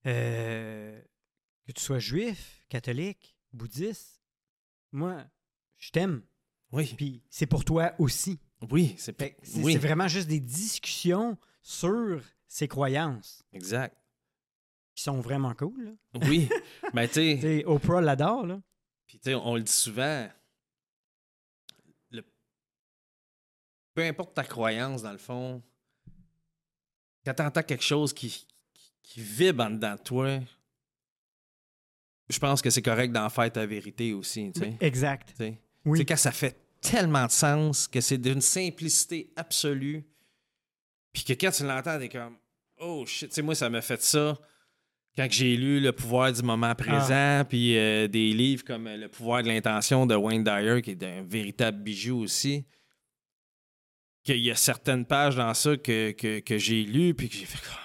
[0.06, 1.00] euh,
[1.66, 4.22] que tu sois juif, catholique, bouddhiste,
[4.92, 5.24] moi,
[5.78, 6.22] je t'aime.
[6.72, 8.38] Oui, Puis c'est pour toi aussi.
[8.70, 9.16] oui, c'est
[9.58, 13.96] oui, c'est vraiment juste des discussions sur ses croyances exact.
[14.96, 15.84] Qui sont vraiment cool.
[15.84, 16.20] là.
[16.26, 16.48] Oui,
[16.94, 18.46] mais tu Tu sais, Oprah l'adore.
[18.46, 18.60] là.
[19.06, 20.28] puis tu sais, on le dit souvent.
[22.10, 22.24] le-
[23.94, 25.62] Peu importe ta croyance, dans le fond,
[27.24, 28.30] quand tu entends quelque chose qui,
[28.74, 30.38] qui, qui vibre en dedans de toi,
[32.28, 34.50] je pense que c'est correct d'en faire ta vérité aussi.
[34.52, 34.76] Tu sais.
[34.80, 35.28] Exact.
[35.30, 35.60] Tu sais.
[35.84, 36.04] Oui.
[36.06, 40.04] Quand ça fait tellement de sens, que c'est d'une simplicité absolue,
[41.12, 42.36] puis que quand tu l'entends, t'es comme
[42.78, 44.38] Oh shit, tu sais, moi, ça m'a fait ça
[45.16, 49.08] quand j'ai lu Le pouvoir du moment présent, puis euh, des livres comme euh, Le
[49.08, 52.64] pouvoir de l'intention de Wayne Dyer, qui est un véritable bijou aussi.
[54.24, 57.46] Qu'il y a certaines pages dans ça que, que, que j'ai lues, puis que j'ai
[57.46, 57.76] fait comme.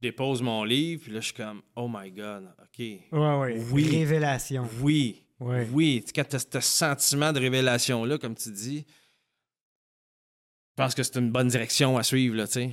[0.00, 2.78] Je dépose mon livre, puis là, je suis comme Oh my god, OK.
[2.78, 3.64] Ouais, ouais.
[3.70, 3.88] Oui.
[3.90, 4.68] Révélation.
[4.80, 5.68] Oui, Ouais.
[5.72, 11.18] oui, quand tu as ce sentiment de révélation-là, comme tu dis, je pense que c'est
[11.18, 12.70] une bonne direction à suivre, là, tu sais.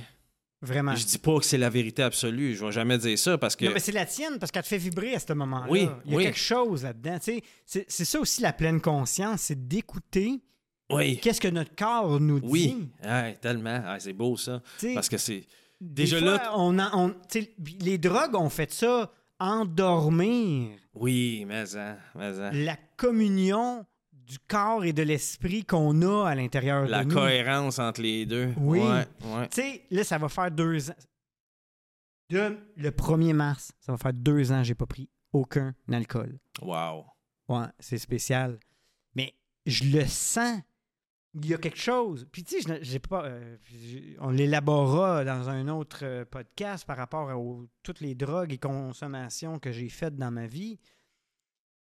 [0.62, 0.94] Vraiment.
[0.94, 3.64] Je dis pas que c'est la vérité absolue, je vais jamais dire ça parce que...
[3.64, 5.66] Non, mais c'est la tienne parce qu'elle te fait vibrer à ce moment-là.
[5.70, 6.24] Oui, Il y a oui.
[6.24, 7.18] quelque chose là-dedans.
[7.18, 10.42] Tu sais, C'est ça aussi la pleine conscience, c'est d'écouter
[10.90, 12.46] Oui, qu'est-ce que notre corps nous dit.
[12.48, 15.46] oui, Ouais, tellement, Ouais, c'est beau ça, Tu sais, parce que c'est...
[15.80, 17.14] des déjà fois, là, on, en- on-
[17.80, 22.50] les drogues ont fait ça, endormir Oui, mais hein, mais hein.
[22.52, 23.86] la communion
[24.30, 27.14] du corps et de l'esprit qu'on a à l'intérieur La de nous.
[27.16, 28.52] cohérence entre les deux.
[28.58, 28.78] Oui.
[28.78, 29.48] Ouais, ouais.
[29.48, 30.94] Tu sais, là, ça va faire deux ans.
[32.28, 36.38] De- le 1er mars, ça va faire deux ans que j'ai pas pris aucun alcool.
[36.62, 37.04] Wow.
[37.48, 38.60] Ouais, c'est spécial.
[39.16, 39.34] Mais
[39.66, 40.60] je le sens.
[41.34, 42.26] Il y a quelque chose.
[42.30, 43.24] Puis tu sais, j'ai pas.
[43.24, 43.56] euh,
[44.20, 48.58] on l'élaborera dans un autre euh, podcast par rapport à aux- toutes les drogues et
[48.58, 50.78] consommations que j'ai faites dans ma vie.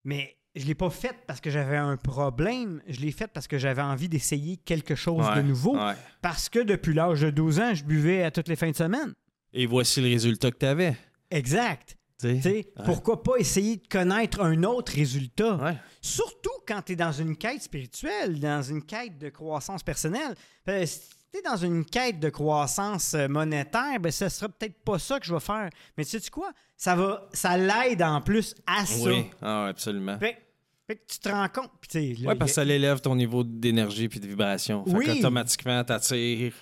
[0.05, 2.81] Mais je l'ai pas faite parce que j'avais un problème.
[2.87, 5.75] Je l'ai faite parce que j'avais envie d'essayer quelque chose Ouais, de nouveau.
[5.77, 5.93] ouais.
[6.21, 9.13] Parce que depuis l'âge de 12 ans, je buvais à toutes les fins de semaine.
[9.53, 10.95] Et voici le résultat que tu avais.
[11.31, 11.97] Exact.
[12.19, 12.41] Tu Tu sais?
[12.41, 15.75] sais, Pourquoi pas essayer de connaître un autre résultat?
[16.01, 20.33] Surtout quand tu es dans une quête spirituelle, dans une quête de croissance personnelle.
[20.69, 21.01] Euh, si
[21.33, 25.19] tu es dans une quête de croissance euh, monétaire, ben, ce sera peut-être pas ça
[25.19, 25.69] que je vais faire.
[25.97, 26.51] Mais sais-tu quoi?
[26.77, 29.09] Ça va, ça l'aide en plus à ça.
[29.09, 30.17] Oui, ah, ouais, absolument.
[30.17, 30.37] Fait,
[30.87, 31.71] fait que tu te rends compte.
[31.81, 34.85] puis là, Oui, parce que ça élève ton niveau d'énergie puis de vibration.
[34.85, 35.05] Fait Oui.
[35.05, 36.53] qu'automatiquement, t'attires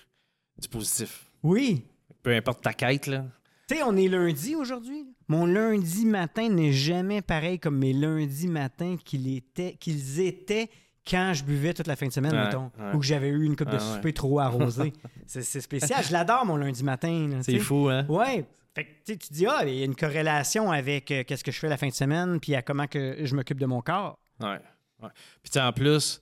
[0.61, 1.25] du positif.
[1.41, 1.83] Oui.
[2.21, 3.25] Peu importe ta quête, là.
[3.67, 5.05] Tu sais, on est lundi aujourd'hui.
[5.27, 10.69] Mon lundi matin n'est jamais pareil comme mes lundis matins qu'ils étaient, qu'ils étaient
[11.09, 12.93] quand je buvais toute la fin de semaine, Ouais, mettons, ouais.
[12.93, 13.95] ou que j'avais eu une coupe de Ah, ouais.
[13.95, 14.93] souper trop arrosée.
[15.27, 16.01] c'est, spécial.
[16.05, 17.27] Je l'adore, mon lundi matin.
[17.29, 18.05] là, C'est fou, hein?
[18.07, 18.45] Ouais.
[18.75, 21.59] Fait que, tu dis, ah, il y a une corrélation avec euh, qu'est-ce que je
[21.59, 24.17] fais la fin de semaine, puis à comment que je m'occupe de mon corps.
[24.39, 24.59] Ouais.
[25.01, 25.09] ouais.
[25.43, 26.21] Puis, en plus,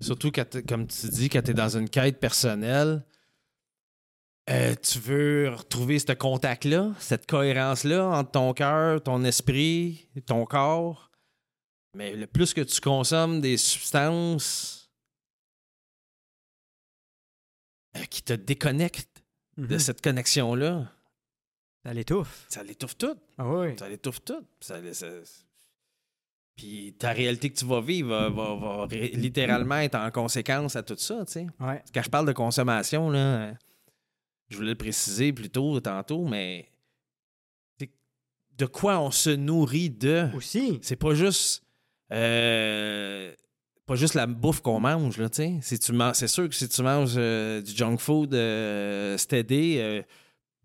[0.00, 3.04] surtout, quand comme tu dis, quand tu es dans une quête personnelle,
[4.50, 11.10] euh, tu veux retrouver ce contact-là, cette cohérence-là entre ton cœur, ton esprit, ton corps.
[11.94, 14.90] Mais le plus que tu consommes des substances
[17.96, 19.24] euh, qui te déconnectent
[19.56, 19.78] de Mhm.
[19.78, 20.92] cette connexion-là,
[21.86, 22.46] Ça l'étouffe.
[22.48, 23.14] ça l'étouffe tout.
[23.38, 23.78] Ah oui.
[23.78, 24.44] Ça l'étouffe tout.
[24.60, 25.06] Ça, ça-
[26.56, 30.82] Puis ta réalité que tu vas vivre va, va- va littéralement être en conséquence à
[30.82, 31.46] tout ça, tu sais.
[31.60, 31.82] Ouais.
[31.94, 33.54] Quand je parle de consommation, là,
[34.48, 36.68] je voulais le préciser plus tôt, tantôt, mais
[38.58, 40.28] de quoi on se nourrit de?
[40.34, 40.78] Aussi.
[40.82, 41.62] C'est pas juste
[42.12, 43.32] euh,
[43.84, 45.58] pas juste la bouffe qu'on mange, là, tu sais.
[45.60, 45.78] Si
[46.14, 50.02] C'est sûr que si tu manges euh, du junk food euh, euh,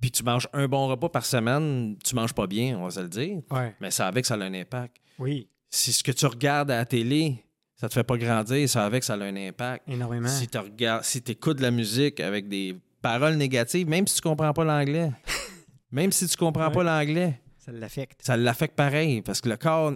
[0.01, 2.99] puis tu manges un bon repas par semaine, tu manges pas bien, on va se
[2.99, 3.41] le dire.
[3.51, 3.75] Ouais.
[3.79, 4.97] Mais ça avec, ça a un impact.
[5.19, 5.47] Oui.
[5.69, 7.43] Si ce que tu regardes à la télé,
[7.75, 9.87] ça te fait pas grandir, ça avec, ça a un impact.
[9.87, 10.27] Énormément.
[10.27, 14.21] Si tu regardes, si écoutes de la musique avec des paroles négatives, même si tu
[14.21, 15.11] comprends pas l'anglais,
[15.91, 16.73] même si tu comprends Ouais.
[16.73, 18.21] pas l'anglais, Ça l'affecte.
[18.23, 19.21] ça l'affecte pareil.
[19.21, 19.93] Parce que le corps,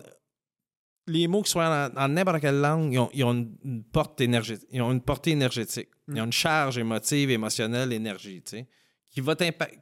[1.08, 3.34] les mots qui soient dans, dans n'importe quelle langue, ils ont, ils ont
[3.64, 4.68] une, porte énergétique.
[4.72, 5.90] Ils ont une portée énergétique.
[6.08, 8.68] Ils ont une charge émotive, émotionnelle, énergie, tu sais,
[9.16, 9.36] qui va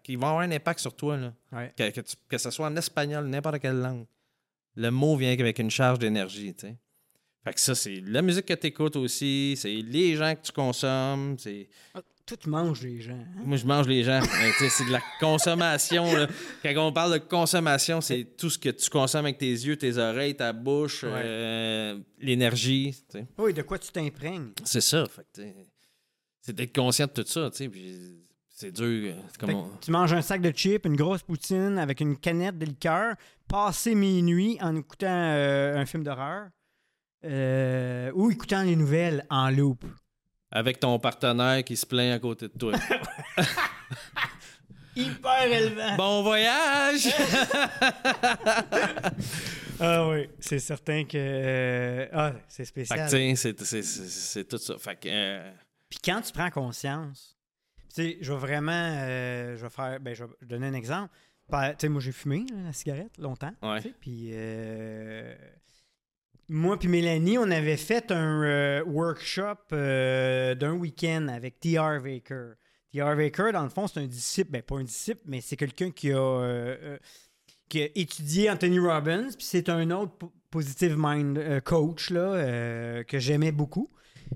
[0.03, 1.33] qui vont avoir un impact sur toi, là.
[1.51, 1.73] Ouais.
[1.75, 4.05] Que, que, tu- que ce soit en espagnol, n'importe quelle langue.
[4.75, 6.55] Le mot vient avec une charge d'énergie.
[7.43, 10.51] Fait que ça, c'est la musique que tu écoutes aussi, c'est les gens que tu
[10.51, 11.67] consommes, c'est...
[11.93, 13.19] Ah, Tout mange les gens.
[13.19, 13.41] hein?
[13.43, 14.21] Moi, je mange les gens.
[14.69, 16.05] C'est de la consommation.
[16.13, 16.27] là.
[16.63, 19.97] Quand on parle de consommation, c'est tout ce que tu consommes avec tes yeux, tes
[19.97, 21.09] oreilles, ta bouche, Ouais.
[21.15, 22.95] euh, l'énergie.
[23.37, 24.51] Oui, de quoi tu t'imprègnes.
[24.63, 25.03] C'est ça.
[26.41, 27.49] C'est d'être conscient de tout ça.
[27.69, 27.99] puis
[28.63, 29.13] C'est dur.
[29.13, 32.17] euh, comme Fait on- Tu manges un sac de chips, une grosse poutine avec une
[32.17, 33.15] canette de liqueur,
[33.47, 36.47] passer minuit en écoutant euh, un film d'horreur
[37.25, 39.85] euh, ou écoutant les nouvelles en loop.
[40.51, 42.73] Avec ton partenaire qui se plaint à côté de toi.
[44.95, 45.95] Hyper élevant.
[45.97, 47.07] bon voyage!
[49.79, 52.07] Ah oui, c'est certain que.
[52.13, 53.09] ah, c'est fait que, spécial.
[53.09, 54.77] sais, c'est- c'est- c'est c'est tout ça.
[54.77, 55.09] Fait que.
[55.11, 55.51] euh,
[55.89, 57.35] Puis quand tu prends conscience,
[57.93, 58.71] tu sais, je vais vraiment.
[58.73, 59.99] euh, je vais faire.
[59.99, 61.09] Ben, je vais donner un exemple.
[61.51, 63.51] Tu sais, moi, j'ai fumé la cigarette longtemps.
[63.99, 64.29] Puis.
[64.33, 65.35] euh,
[66.49, 72.01] moi puis Mélanie, on avait fait un euh, workshop d'un week-end avec T.R.
[72.01, 72.53] Baker.
[72.91, 73.15] T.R.
[73.15, 76.11] Baker, dans le fond, c'est un disciple, ben pas un disciple, mais c'est quelqu'un qui
[76.11, 76.75] a,
[77.69, 83.17] qui a étudié Anthony Robbins, puis c'est un autre po- positive mind coach là, que
[83.19, 83.89] j'aimais beaucoup.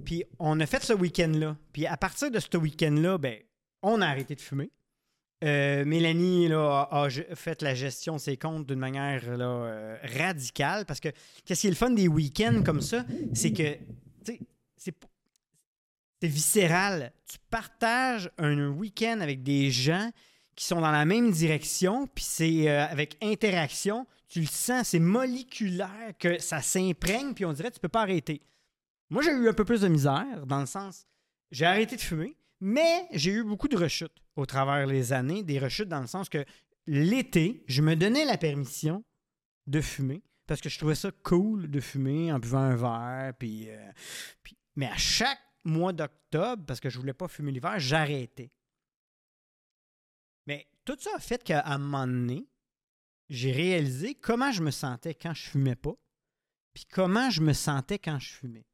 [0.05, 1.55] Puis on a fait ce week-end-là.
[1.71, 3.37] Puis à partir de ce week-end-là, ben,
[3.81, 4.71] on a arrêté de fumer.
[5.43, 10.99] Euh, Mélanie là, a, fait la gestion de ses comptes d'une manière euh, radicale parce
[10.99, 11.09] que
[11.45, 13.77] qu'est-ce qui est le fun des week-ends comme ça, c'est que
[16.19, 17.11] c'est viscéral.
[17.29, 20.09] Tu partages un week-end avec des gens
[20.55, 24.99] qui sont dans la même direction, puis c'est euh, avec interaction, tu le sens, c'est
[24.99, 28.41] moléculaire que ça s'imprègne, puis on dirait que tu peux pas arrêter.
[29.11, 31.05] Moi, j'ai eu un peu plus de misère, dans le sens,
[31.51, 35.59] j'ai arrêté de fumer, mais j'ai eu beaucoup de rechutes au travers les années, des
[35.59, 36.43] rechutes dans le sens que
[36.85, 39.03] l'été, je me donnais la permission
[39.67, 43.69] de fumer, parce que je trouvais ça cool de fumer en buvant un verre, puis,
[43.69, 43.91] euh,
[44.75, 48.51] mais à chaque mois d'octobre, parce que je voulais pas fumer l'hiver, j'arrêtais.
[50.47, 52.47] Mais tout ça a fait qu'à un moment donné,
[53.29, 55.95] j'ai réalisé comment je me sentais quand je fumais pas,
[56.73, 58.65] puis comment je me sentais quand je fumais.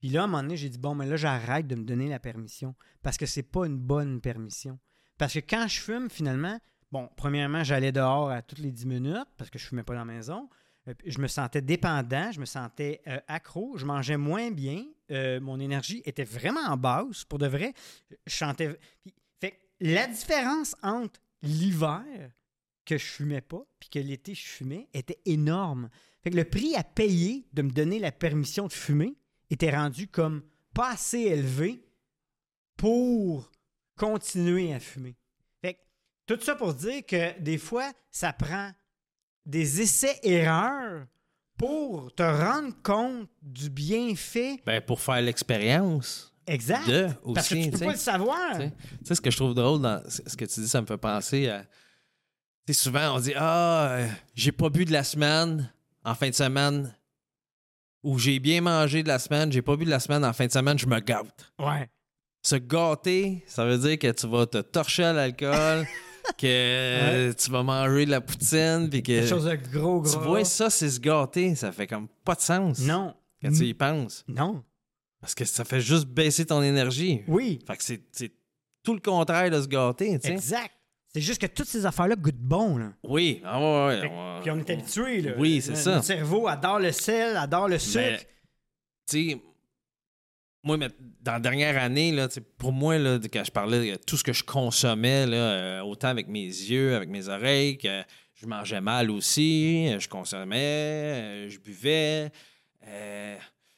[0.00, 2.08] Puis là, à un moment donné, j'ai dit, bon, mais là, j'arrête de me donner
[2.08, 4.78] la permission parce que c'est pas une bonne permission.
[5.18, 6.58] Parce que quand je fume, finalement,
[6.92, 10.04] bon, premièrement, j'allais dehors à toutes les 10 minutes parce que je fumais pas dans
[10.04, 10.48] la maison.
[10.88, 15.40] Euh, Je me sentais dépendant, je me sentais euh, accro, je mangeais moins bien, euh,
[15.40, 17.72] mon énergie était vraiment en basse, pour de vrai.
[18.26, 18.78] Je chantais.
[19.02, 22.04] Puis, fait la différence entre l'hiver
[22.84, 25.88] que je fumais pas puis que l'été je fumais était énorme.
[26.22, 29.16] Fait que le prix à payer de me donner la permission de fumer
[29.50, 30.42] était rendu comme
[30.74, 31.82] pas assez élevé
[32.76, 33.50] pour
[33.96, 35.16] continuer à fumer.
[35.62, 35.80] Fait que
[36.26, 38.72] tout ça pour dire que des fois, ça prend
[39.44, 41.06] des essais-erreurs
[41.56, 46.86] pour te rendre compte du bienfait Ben, pour faire l'expérience exact.
[46.86, 48.58] de Parce que tu peux pas le savoir.
[48.58, 48.70] Tu
[49.04, 49.14] sais.
[49.14, 51.64] Ce que je trouve drôle dans ce que tu dis, ça me fait penser à.
[52.66, 55.72] Tu souvent, on dit Ah, euh, j'ai pas bu de la semaine
[56.04, 56.94] en fin de semaine.
[58.06, 60.46] Ou j'ai bien mangé de la semaine, j'ai pas bu de la semaine en fin
[60.46, 61.52] de semaine, je me gâte.
[61.58, 61.90] Ouais.
[62.42, 65.84] Se gâter, ça veut dire que tu vas te torcher à l'alcool,
[66.38, 69.28] que tu vas manger de la poutine, puis Quelque que.
[69.28, 70.12] chose de gros, gros.
[70.12, 71.56] Tu vois, ça, c'est se gâter.
[71.56, 73.12] Ça fait comme pas de sens Non.
[73.42, 74.24] quand tu y penses.
[74.28, 74.62] Non.
[75.20, 77.22] Parce que ça fait juste baisser ton énergie.
[77.26, 77.58] Oui.
[77.66, 78.32] Fait que c'est c'est
[78.84, 80.34] tout le contraire de se gâter, tu sais.
[80.34, 80.75] Exact.
[81.16, 82.76] C'est juste que toutes ces affaires-là goûtent bon.
[82.76, 82.92] Là.
[83.02, 84.40] Oui, ah ouais, ouais, Fait que- ouais.
[84.42, 85.20] Puis on est habitué.
[85.22, 85.32] Là.
[85.38, 85.90] Oui, c'est Notre- ça.
[85.94, 88.04] Notre cerveau adore le sel, adore le sucre.
[88.04, 88.18] Mais,
[89.08, 89.40] tu sais,
[90.62, 90.88] moi, mais
[91.22, 94.18] dans la dernière année, là, tu sais, pour moi, là, quand je parlais de tout
[94.18, 98.02] ce que je consommais, là, euh, autant avec mes yeux, avec mes oreilles, que
[98.34, 102.30] je mangeais mal aussi, euh, je consommais, euh, je buvais,
[102.86, 103.36] euh,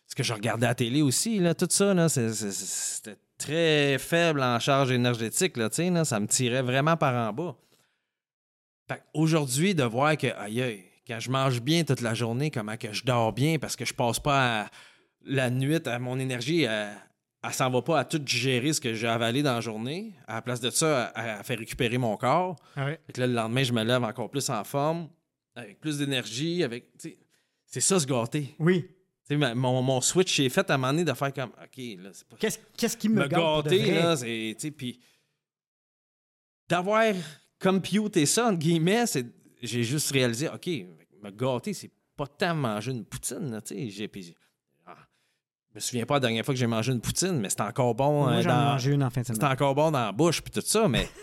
[0.08, 3.16] ce que je regardais à la télé aussi, là, tout ça, là, c'est- c'est- c'était
[3.38, 5.70] très faible en charge énergétique, là,
[6.04, 7.56] ça me tirait vraiment par en bas.
[8.88, 12.76] Fait aujourd'hui, de voir que, aïe, aïe, quand je mange bien toute la journée, comment
[12.76, 14.70] que je dors bien parce que je passe pas à-
[15.24, 16.88] la nuit à mon énergie, elle,
[17.42, 20.14] elle s'en va pas à tout digérer ce que j'ai avalé dans la journée.
[20.26, 22.56] À la place de ça, elle, elle fait récupérer mon corps.
[22.76, 22.98] Ouais.
[23.06, 25.08] Fait que là, le lendemain, je me lève encore plus en forme,
[25.54, 26.86] avec plus d'énergie, avec.
[27.66, 28.54] C'est ça, se gâter.
[28.58, 28.88] Oui.
[29.30, 32.26] Mon, mon switch est fait à un moment donné de faire comme OK, là, c'est
[32.26, 34.70] pas Qu'est-ce qu'est-ce qui me, me gâter, là, c'est.
[34.76, 34.98] Puis
[36.68, 37.02] d'avoir
[37.60, 39.26] computé ça, entre guillemets, c'est.
[39.62, 40.66] J'ai juste réalisé, OK,
[41.22, 44.06] me gâter, c'est pas tant manger une poutine, là, tu sais.
[44.86, 44.96] Ah,
[45.70, 47.94] je me souviens pas la dernière fois que j'ai mangé une poutine, mais c'était encore
[47.94, 48.22] bon.
[48.24, 49.52] Moi, euh, j'en dans- mangé une en fin de c'était semaine.
[49.52, 51.08] encore bon dans la bouche, puis tout ça, mais.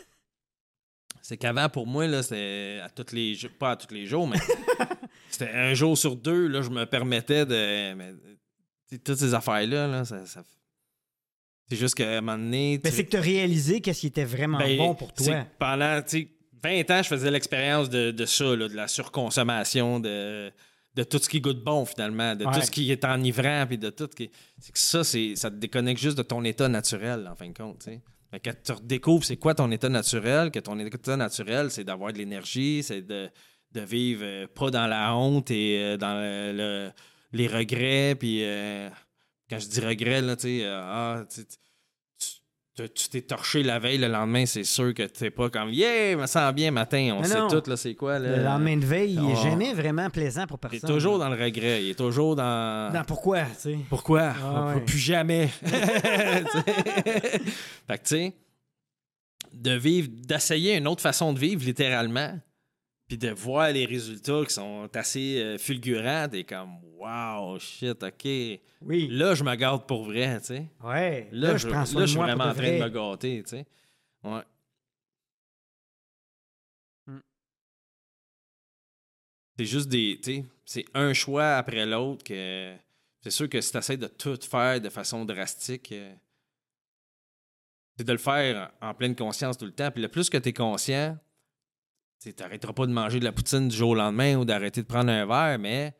[1.22, 4.28] C'est qu'avant, pour moi, là, c'était à tous les jours, pas à tous les jours,
[4.28, 4.38] mais
[5.38, 7.94] c'était un jour sur deux, là, je me permettais de.
[7.94, 8.14] mais,
[9.04, 10.26] toutes ces affaires-là, là, ça.
[10.26, 10.44] ça-
[11.68, 12.80] c'est juste qu'à un moment donné.
[12.84, 15.46] Tu- c'est que tu as réalisé qu'est-ce qui était vraiment ben, bon pour toi.
[15.58, 16.28] Pendant tu sais,
[16.64, 20.52] 20 ans, je faisais l'expérience de, de ça, là, de la surconsommation, de,
[20.94, 22.54] de tout ce qui goûte bon, finalement, de Ouais.
[22.54, 24.08] tout ce qui est enivrant, puis de tout.
[24.08, 24.30] qui-
[24.60, 27.54] C'est que ça, c'est, ça te déconnecte juste de ton état naturel, en fin de
[27.58, 27.80] compte.
[27.80, 28.02] tu sais.
[28.32, 31.84] Fait que Quand tu redécouvres c'est quoi ton état naturel, que ton état naturel, c'est
[31.84, 33.30] d'avoir de l'énergie, c'est de,
[33.76, 36.92] de vivre euh, pas dans la honte et euh, dans le- le-
[37.34, 38.90] les regrets, puis euh,
[39.50, 41.24] quand je dis regrets, là, tu sais, ah,
[42.78, 46.26] tu t'es torché la veille, le lendemain, c'est sûr que t'es pas comme Yeah, me
[46.26, 47.16] sens bien matin.
[47.18, 47.48] On Mais sait non.
[47.48, 48.20] tout, là, c'est quoi.
[48.20, 48.36] Là.
[48.38, 49.44] Le lendemain de veille, il n'est Oh.
[49.44, 50.90] jamais vraiment plaisant pour Il est personne.
[50.90, 51.84] toujours dans le regret.
[51.86, 52.92] Il est toujours dans.
[52.92, 53.78] Dans pourquoi, tu sais.
[53.90, 54.34] Pourquoi?
[54.44, 54.82] Ah ouais.
[54.82, 55.48] plus jamais.
[55.64, 56.44] Fait
[57.98, 58.34] que, tu sais,
[59.54, 62.38] de vivre, d'essayer une autre façon de vivre, littéralement,
[63.08, 68.26] puis de voir les résultats qui sont assez euh, fulgurants, t'es comme, wow, shit, OK.
[68.82, 69.08] Oui.
[69.10, 70.68] Là, je me garde pour vrai, tu sais.
[70.84, 71.28] Ouais.
[71.32, 73.66] Là, je, prends là, je suis vraiment en train de me gâter, tu sais.
[74.24, 74.42] Ouais.
[77.06, 77.20] Hmm.
[79.58, 80.20] C'est juste des.
[80.24, 82.76] Tu sais, c'est un choix après l'autre que.
[83.22, 86.14] C'est sûr que si tu essaies de tout faire de façon drastique, euh,
[87.98, 89.90] c'est de le faire en pleine conscience tout le temps.
[89.90, 91.18] Puis le plus que tu es conscient,
[92.20, 94.88] tu n'arrêteras pas de manger de la poutine du jour au lendemain ou d'arrêter de
[94.88, 95.94] prendre un verre, mais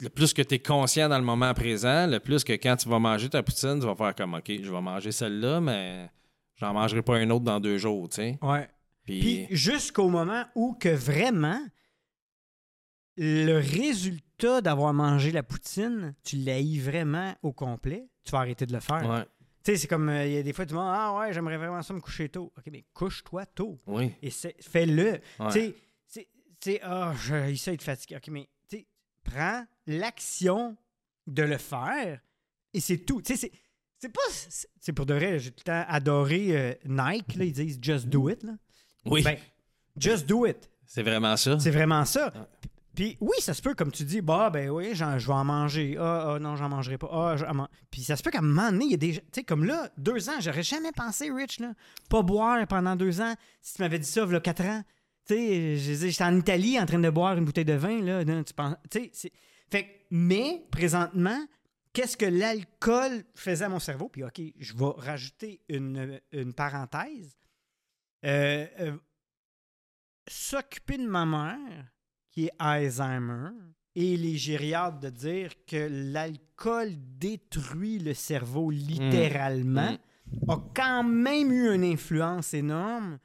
[0.00, 2.88] le plus que tu es conscient dans le moment présent, le plus que quand tu
[2.88, 6.10] vas manger ta poutine, tu vas faire comme OK, je vais manger celle-là, mais
[6.56, 8.38] j'en mangerai pas un autre dans deux jours, tu sais.
[8.42, 8.68] Ouais.
[9.04, 11.60] Puis, Puis jusqu'au moment où que vraiment
[13.16, 18.72] le résultat d'avoir mangé la poutine, tu l'haïs vraiment au complet, tu vas arrêter de
[18.72, 19.08] le faire.
[19.08, 19.26] ouais,
[19.62, 21.56] Tu sais, c'est comme euh, il y a des fois tu dis Ah ouais, j'aimerais
[21.58, 22.52] vraiment ça me coucher tôt.
[22.56, 23.78] OK, mais couche-toi tôt.
[23.86, 24.12] oui.
[24.22, 25.20] Et fais-le.
[25.38, 25.46] Ouais.
[25.48, 25.74] Tu sais,
[26.06, 26.28] c'est-
[26.60, 28.16] tu sais, ah, je essaie de fatiguer.
[28.16, 28.86] OK, mais tu sais,
[29.24, 30.76] prends l'action
[31.26, 32.20] de le faire
[32.72, 33.20] et c'est tout.
[33.22, 33.52] Tu sais, c'est.
[33.98, 34.20] C'est pas.
[34.30, 37.78] C'est c'est pour de vrai, j'ai tout le temps adoré euh, Nike, là, ils disent
[37.82, 38.42] just do it.
[38.42, 38.52] Là.
[39.04, 39.22] Oui.
[39.22, 39.36] Ben,
[39.96, 40.70] Just do it.
[40.86, 41.58] C'est vraiment ça.
[41.58, 42.32] C'est vraiment ça.
[42.94, 45.96] Puis oui, ça se peut, comme tu dis, bah ben oui, je vais en manger.
[45.98, 47.08] Ah, ah, non, j'en mangerai pas.
[47.10, 49.12] Ah, ah, Puis ça se peut qu'à un moment donné, il y a des.
[49.14, 51.74] Tu sais, comme là, deux ans, j'aurais jamais pensé, Rich, là.
[52.08, 53.34] Pas boire pendant deux ans.
[53.60, 54.82] Si tu m'avais dit ça, a quatre ans.
[55.26, 58.24] Tu sais, j'étais en Italie en train de boire une bouteille de vin, là.
[58.90, 59.02] Tu
[60.10, 61.46] mais, présentement,
[61.92, 64.08] qu'est-ce que l'alcool faisait à mon cerveau?
[64.08, 67.36] Puis, OK, je vais rajouter une, une parenthèse.
[68.24, 68.96] Euh, euh,
[70.28, 71.92] S'occuper de ma mère,
[72.30, 73.50] qui est Alzheimer,
[73.96, 79.96] et les gériades de dire que l'alcool détruit le cerveau littéralement,
[80.48, 83.18] a quand même eu une influence énorme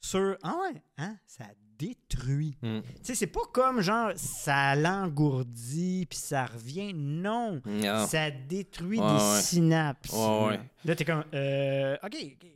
[0.00, 0.36] sur.
[0.42, 1.16] Ah ouais, hein?
[1.26, 1.46] Ça
[1.76, 2.56] détruit.
[2.62, 2.80] Mm.
[2.80, 6.92] Tu sais, c'est pas comme genre ça l'engourdit puis ça revient.
[6.94, 7.60] Non.
[8.06, 9.40] Ça détruit Ouais, des ouais.
[9.40, 10.12] synapses.
[10.12, 10.60] Ouais, ouais.
[10.84, 11.24] Là, t'es comme.
[11.34, 12.14] Euh, OK.
[12.14, 12.46] ok.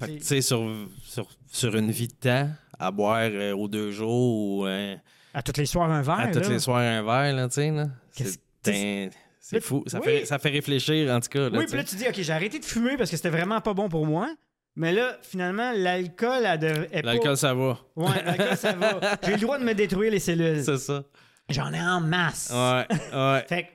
[0.00, 0.70] Fait que, tu sais, sur,
[1.02, 4.94] sur, sur une vie de temps, à boire euh, aux deux jours ou euh,
[5.34, 6.20] À tous les soirs, un verre.
[6.20, 6.48] à tous là.
[6.48, 7.84] les soirs un verre, là, tu sais, là.
[9.40, 9.82] C'est fou.
[9.86, 10.04] Ça, oui.
[10.04, 11.48] fait, ça fait réfléchir, en tout cas.
[11.48, 13.60] Là, Oui, puis là, tu dis, OK, j'ai arrêté de fumer parce que c'était vraiment
[13.62, 14.28] pas bon pour moi.
[14.76, 17.78] Mais là, finalement, l'alcool, est pas- L'alcool, ça va.
[17.96, 19.00] Ouais, l'alcool, ça va.
[19.24, 20.62] J'ai le droit de me détruire les cellules.
[20.62, 21.02] C'est ça.
[21.48, 22.52] J'en ai en masse.
[22.52, 23.44] Ouais, ouais.
[23.48, 23.68] Fait que-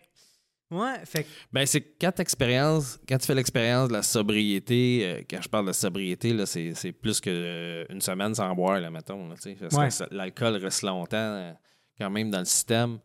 [0.74, 5.49] Ouais, fait Ben, c'est quand, quand tu fais l'expérience de la sobriété, euh, quand je
[5.49, 9.28] parle de sobriété, là, c'est, c'est plus qu'une semaine sans boire, là, mettons.
[9.30, 9.88] Là, tu sais, parce Ouais.
[9.88, 11.51] que ça- l'alcool reste longtemps euh,
[11.99, 12.99] quand même dans le système.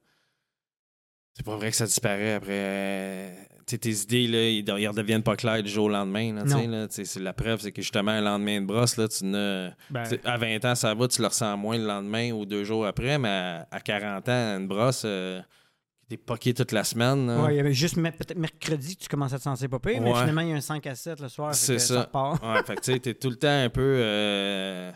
[1.34, 2.48] C'est pas vrai que ça disparaît après.
[2.50, 3.30] euh,
[3.66, 6.32] tes idées, là, ils, ils redeviennent pas claires du jour au lendemain.
[6.34, 6.86] Là, là,
[7.20, 10.64] la preuve, c'est que justement, un lendemain de brosse, là, tu n'as- ben, à 20
[10.64, 13.68] ans, ça va, tu le ressens moins le lendemain ou deux jours après, mais à,
[13.70, 15.40] à 40 ans, une brosse, euh,
[16.08, 17.26] t'es poqué toute la semaine.
[17.26, 17.42] là.
[17.44, 20.00] ouais, il y avait juste peut-être mercredi que tu commences à te sentir pas pire,
[20.00, 21.54] mais finalement, il y a un 5 à 7 le soir.
[21.54, 22.00] C'est ça.
[22.02, 22.42] repart.
[22.42, 23.82] Ouais, fait que tu sais, t'es tout le temps un peu.
[24.00, 24.92] euh,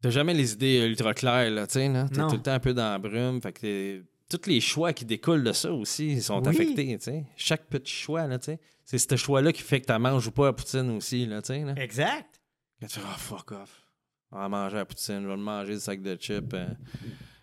[0.00, 2.06] T'as jamais les idées ultra claires, là, tu sais, là.
[2.08, 3.42] T'es tout le temps un peu dans la brume.
[3.42, 6.48] Fait que t'es- tous les choix qui découlent de ça aussi ils sont Oui.
[6.48, 7.24] affectés, tu sais.
[7.36, 8.60] Chaque petit choix, là, tu sais.
[8.84, 11.48] C'est ce choix-là qui fait que tu manges ou pas à poutine aussi, là, tu
[11.48, 11.72] sais, là.
[11.76, 12.40] Exact.
[12.80, 13.82] Quand tu fais, ah, fuck off.
[14.30, 16.66] On va manger à poutine, je vais manger du sac de chips, euh,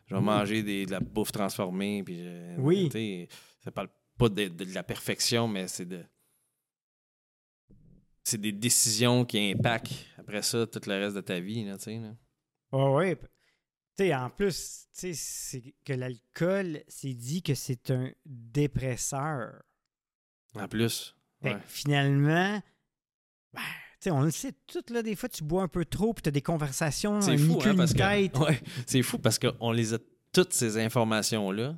[0.06, 2.28] je vais manger des, de la bouffe transformée, puis.
[2.58, 3.28] Oui.
[3.64, 6.04] Ça parle pas de, de la perfection, mais c'est de.
[8.24, 11.84] C'est des décisions qui impactent après ça tout le reste de ta vie, là, tu
[11.84, 11.98] sais.
[11.98, 12.16] là.
[13.98, 19.64] Tu sais, en plus, tu sais, c'est que l'alcool, c'est dit que c'est un dépresseur.
[20.56, 21.16] En plus.
[21.42, 22.62] Fait que finalement,
[23.54, 23.62] ben,
[24.12, 26.32] on le sait tout, là, des fois, tu bois un peu trop, puis tu as
[26.32, 27.98] des conversations, C'est fou, hein, parce que.
[27.98, 28.38] tête.
[28.38, 29.98] Ouais, c'est fou parce qu'on les a
[30.32, 31.76] toutes ces informations-là,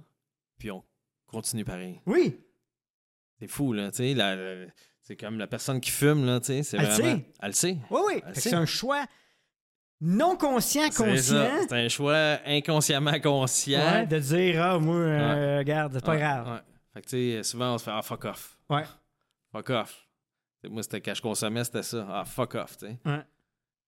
[0.57, 0.83] puis on
[1.27, 1.99] continue pareil.
[2.05, 2.39] Oui,
[3.39, 4.67] C'est fou, là, tu sais.
[5.03, 6.63] C'est comme la personne qui fume, là, tu sais.
[6.63, 7.15] C'est Elle le vraiment.
[7.17, 7.31] sait.
[7.41, 7.77] Elle le sait.
[7.91, 8.21] oui, oui.
[8.33, 9.05] C'est un choix
[10.01, 11.49] non conscient, C'est conscient.
[11.67, 13.79] C'est un choix inconsciemment conscient.
[13.79, 16.47] Ouais, de dire, ah, moi, euh, regarde, c'est pas grave.
[16.47, 16.59] ouais.
[16.93, 18.57] Fait que, tu sais, souvent, on se fait, ah, fuck off.
[18.69, 18.83] Ouais.
[19.51, 20.06] Fuck off.
[20.69, 22.07] Moi, c'était quand je consommais, c'était ça.
[22.09, 22.97] Ah, fuck off, tu sais.
[23.05, 23.21] Ouais.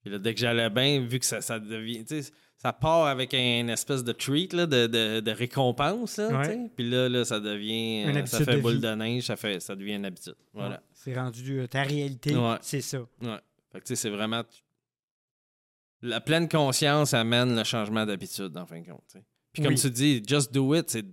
[0.01, 3.05] Puis là, dès que j'allais bien, vu que ça, ça devient, tu sais, ça part
[3.07, 6.43] avec un espèce de treat, là, de, de, de récompense, là, Ouais.
[6.45, 6.71] tu sais.
[6.75, 8.79] Puis là, là, ça devient, Une euh, ça fait de boule vie.
[8.81, 10.35] de neige, ça, fait, ça devient une habitude.
[10.53, 10.75] Voilà.
[10.75, 12.99] Ouais, C'est rendu euh, ta réalité, c'est ça.
[12.99, 13.37] Ouais.
[13.71, 14.43] Fait que, tu sais, c'est vraiment...
[16.01, 19.17] La pleine conscience amène le changement d'habitude, en fin de compte.
[19.51, 19.79] Puis comme Oui.
[19.79, 21.05] tu dis, just do it, c'est...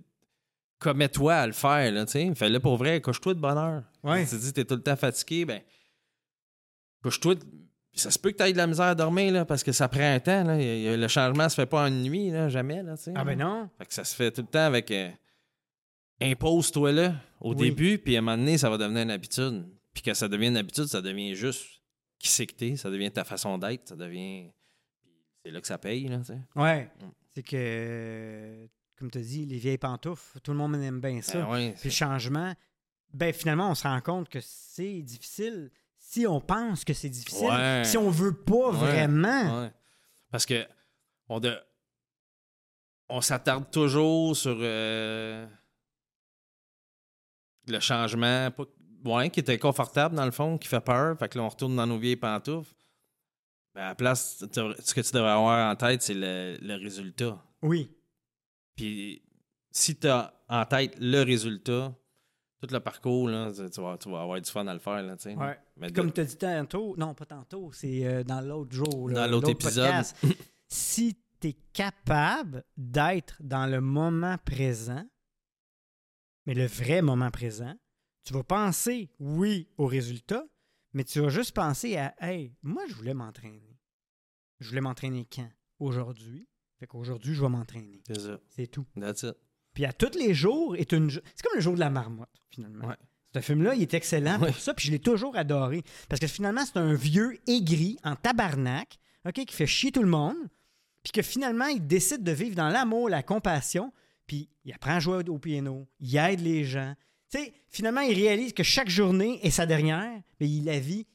[0.79, 2.35] Commets-toi à le faire, là, tu sais.
[2.35, 3.83] Fais-le pour vrai, couche-toi de bonne heure.
[4.07, 4.25] Ouais.
[4.25, 5.61] Tu dis que t'es tout le temps fatigué, ben...
[7.03, 7.35] Couche-toi...
[7.93, 9.87] Ça se peut que tu aies de la misère à dormir, là, parce que ça
[9.87, 10.55] prend un temps, là.
[10.57, 12.93] Le changement se fait pas en une nuit, là, jamais, là.
[13.15, 13.69] Ah ben non.
[13.79, 14.91] Fait que ça se fait tout le temps avec...
[14.91, 15.09] euh,
[16.21, 17.69] Impose-toi là au Oui.
[17.69, 19.65] début, puis à un moment donné, ça va devenir une habitude.
[19.93, 21.65] Puis que ça devient une habitude, ça devient juste
[22.19, 24.51] qui c'est que t'es, ça devient ta façon d'être, ça devient...
[25.03, 25.11] puis
[25.45, 26.39] C'est là que ça paye, là, tu sais.
[26.55, 26.85] Ouais.
[26.85, 27.05] Mm.
[27.35, 31.41] C'est que, comme tu dit, les vieilles pantoufles, tout le monde aime bien ça.
[31.41, 32.53] Ben ouais, Puis le changement,
[33.13, 37.47] ben finalement, on se rend compte que c'est difficile si on pense que c'est difficile.
[37.49, 37.83] Ouais.
[37.85, 38.77] Si on veut pas Ouais.
[38.77, 39.61] vraiment.
[39.61, 39.71] Ouais.
[40.31, 40.65] Parce que
[41.29, 41.57] on, de...
[43.09, 45.45] on s'attarde toujours sur euh,
[47.67, 49.29] le changement, pas...
[49.29, 51.17] qui était confortable dans le fond, qui fait peur.
[51.17, 52.73] Fait que là, on retourne dans nos vieilles pantoufles.
[53.75, 57.43] Ben, à la place, ce que tu devrais avoir en tête, c'est le, le résultat.
[57.61, 57.91] Oui.
[58.75, 59.23] Puis
[59.71, 61.93] si tu as en tête le résultat,
[62.59, 65.01] tout le parcours, là, tu, vas, tu vas avoir du fun à le faire.
[65.03, 65.15] Là.
[65.25, 65.59] Ouais.
[65.77, 69.09] Mais Comme tu as dit tantôt, non, pas tantôt, c'est euh, dans l'autre jour.
[69.09, 69.85] là, Dans l'autre épisode.
[69.85, 70.17] podcast.
[70.67, 75.07] si tu es capable d'être dans le moment présent,
[76.45, 77.75] mais le vrai moment présent,
[78.23, 80.43] tu vas penser, oui, au résultat,
[80.93, 83.77] mais tu vas juste penser à, hey, moi, je voulais m'entraîner.
[84.59, 85.49] Je voulais m'entraîner quand?
[85.79, 86.47] aujourd'hui.
[86.79, 88.01] Fait qu'aujourd'hui, je vais m'entraîner.
[88.07, 88.39] C'est ça.
[88.49, 88.85] C'est tout.
[88.99, 89.35] That's it.
[89.77, 91.11] Puis à tous les jours est une.
[91.11, 92.87] C'est comme le jour de la marmotte, finalement.
[92.87, 92.95] Ouais.
[93.35, 94.47] Ce film-là, il est excellent Ouais.
[94.47, 95.83] pour ça, puis je l'ai toujours adoré.
[96.09, 98.97] Parce que finalement, c'est un vieux aigri en tabarnak,
[99.27, 100.35] OK, qui fait chier tout le monde,
[101.03, 103.93] puis que finalement, il décide de vivre dans l'amour, la compassion,
[104.25, 106.95] puis il apprend à jouer au piano, il aide les gens.
[107.31, 111.05] Tu sais, finalement, il réalise que chaque journée est sa dernière, mais il la vit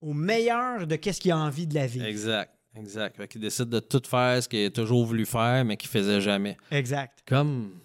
[0.00, 2.04] au meilleur de qu'est-ce qu'il a envie de la vivre.
[2.06, 2.52] Exact.
[2.74, 3.16] Exact.
[3.16, 6.20] Fait qu'il décide de tout faire ce qu'il a toujours voulu faire, mais qu'il faisait
[6.20, 6.56] jamais.
[6.72, 7.20] Exact.
[7.24, 7.78] Comme,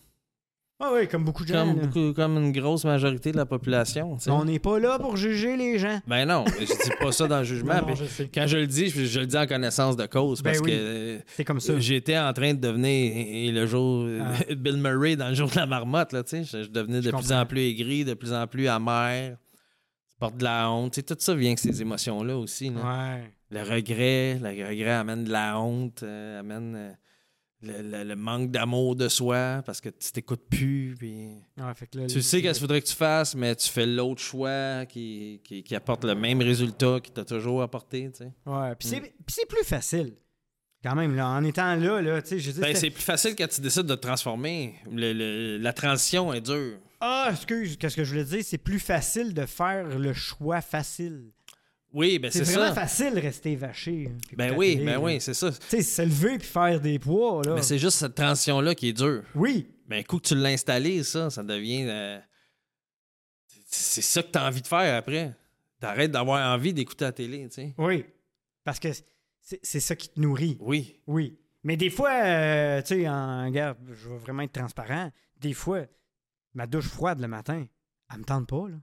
[0.86, 1.66] Ah oui, comme beaucoup de gens.
[1.66, 1.86] comme, là.
[1.88, 4.18] beaucoup, comme une grosse majorité de la population.
[4.18, 4.30] tu sais.
[4.32, 6.02] On n'est pas là pour juger les gens.
[6.08, 7.76] Ben non, je dis pas ça dans le jugement.
[7.76, 8.30] Non, non, mais je sais.
[8.34, 10.72] quand je le dis, je, je le dis en connaissance de cause Ben parce oui.
[10.72, 11.80] que euh, C'est comme ça.
[11.80, 14.54] j'étais en train de devenir et le jour Ah.
[14.56, 17.04] Bill Murray dans le jour de la marmotte là, tu sais, je, je devenais de
[17.04, 17.40] Je plus comprends.
[17.42, 19.38] en plus aigri, de plus en plus amer.
[20.12, 22.70] Tu portes de la honte, tu sais, tout ça vient avec ces émotions là aussi.
[22.70, 22.82] là.
[23.16, 23.24] Ouais.
[23.52, 26.92] Le regret, le regret amène de la honte, euh, amène euh,
[27.64, 30.96] le, le- le manque d'amour de soi parce que tu t'écoutes plus.
[30.98, 31.30] Puis...
[31.58, 33.86] Ouais, fait que là, Tu sais qu'est-ce qu'il faudrait que tu fasses, mais tu fais
[33.86, 38.10] l'autre choix qui, qui, qui apporte le même résultat qu'il t'a toujours apporté.
[38.12, 38.32] Tu sais.
[38.46, 39.04] Ouais, puis c'est, Mm.
[39.26, 40.14] puis c'est plus facile.
[40.84, 42.60] Quand même, là, en étant là, là, tu sais, je dis.
[42.60, 44.76] Ben, c'est plus facile quand tu décides de te transformer.
[44.92, 46.78] Le- le- la transition est dure.
[47.00, 48.42] Ah, excuse, qu'est-ce que je voulais dire?
[48.44, 51.32] C'est plus facile de faire le choix facile.
[51.94, 52.82] Oui, ben c'est c'est vraiment ça.
[52.82, 54.10] facile de rester vaché.
[54.10, 55.00] hein, Ben oui, ben là.
[55.00, 55.52] oui, c'est ça.
[55.52, 57.54] Tu sais, se lever puis faire des poids, là.
[57.56, 59.24] Mais c'est juste cette transition-là qui est dure.
[59.36, 61.86] Oui, Ben, un coup que tu l'as installé, ça, ça devient.
[61.88, 62.20] euh,
[63.68, 65.34] c'est ça que tu as envie de faire après.
[65.80, 67.74] T'arrêtes d'avoir envie d'écouter la télé, tu sais.
[67.78, 68.06] oui.
[68.64, 68.88] Parce que
[69.42, 70.58] c'est, ça qui te nourrit.
[70.62, 71.02] Oui.
[71.06, 71.38] Oui.
[71.64, 75.12] Mais des fois, euh, tu sais, en regarde, je vais vraiment être transparent.
[75.38, 75.82] Des fois,
[76.54, 77.66] ma douche froide le matin,
[78.12, 78.78] elle me tente pas, là.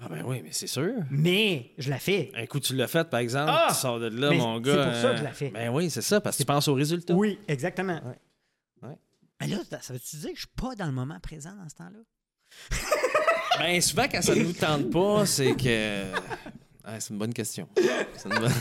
[0.00, 0.92] Ah ben oui, mais c'est sûr.
[1.10, 2.30] Mais je la fais.
[2.36, 3.66] Un coup, tu l'as fait, par exemple, Ah!
[3.70, 4.84] tu sors de là, Mais mon c'est gars.
[4.86, 5.50] pour ça que je la fais.
[5.50, 7.14] Ben oui, c'est ça, parce que tu penses au résultat.
[7.14, 8.00] Oui, exactement.
[8.04, 8.88] Ouais.
[8.88, 8.96] Ouais.
[9.40, 11.74] Mais là, ça veut-tu dire que je suis pas dans le moment présent dans ce
[11.74, 11.98] temps-là?
[13.58, 16.04] Ben souvent, quand ça ne nous tente pas, c'est que.
[16.88, 17.68] Ouais, c'est une bonne question.
[18.16, 18.52] C'est une bonne-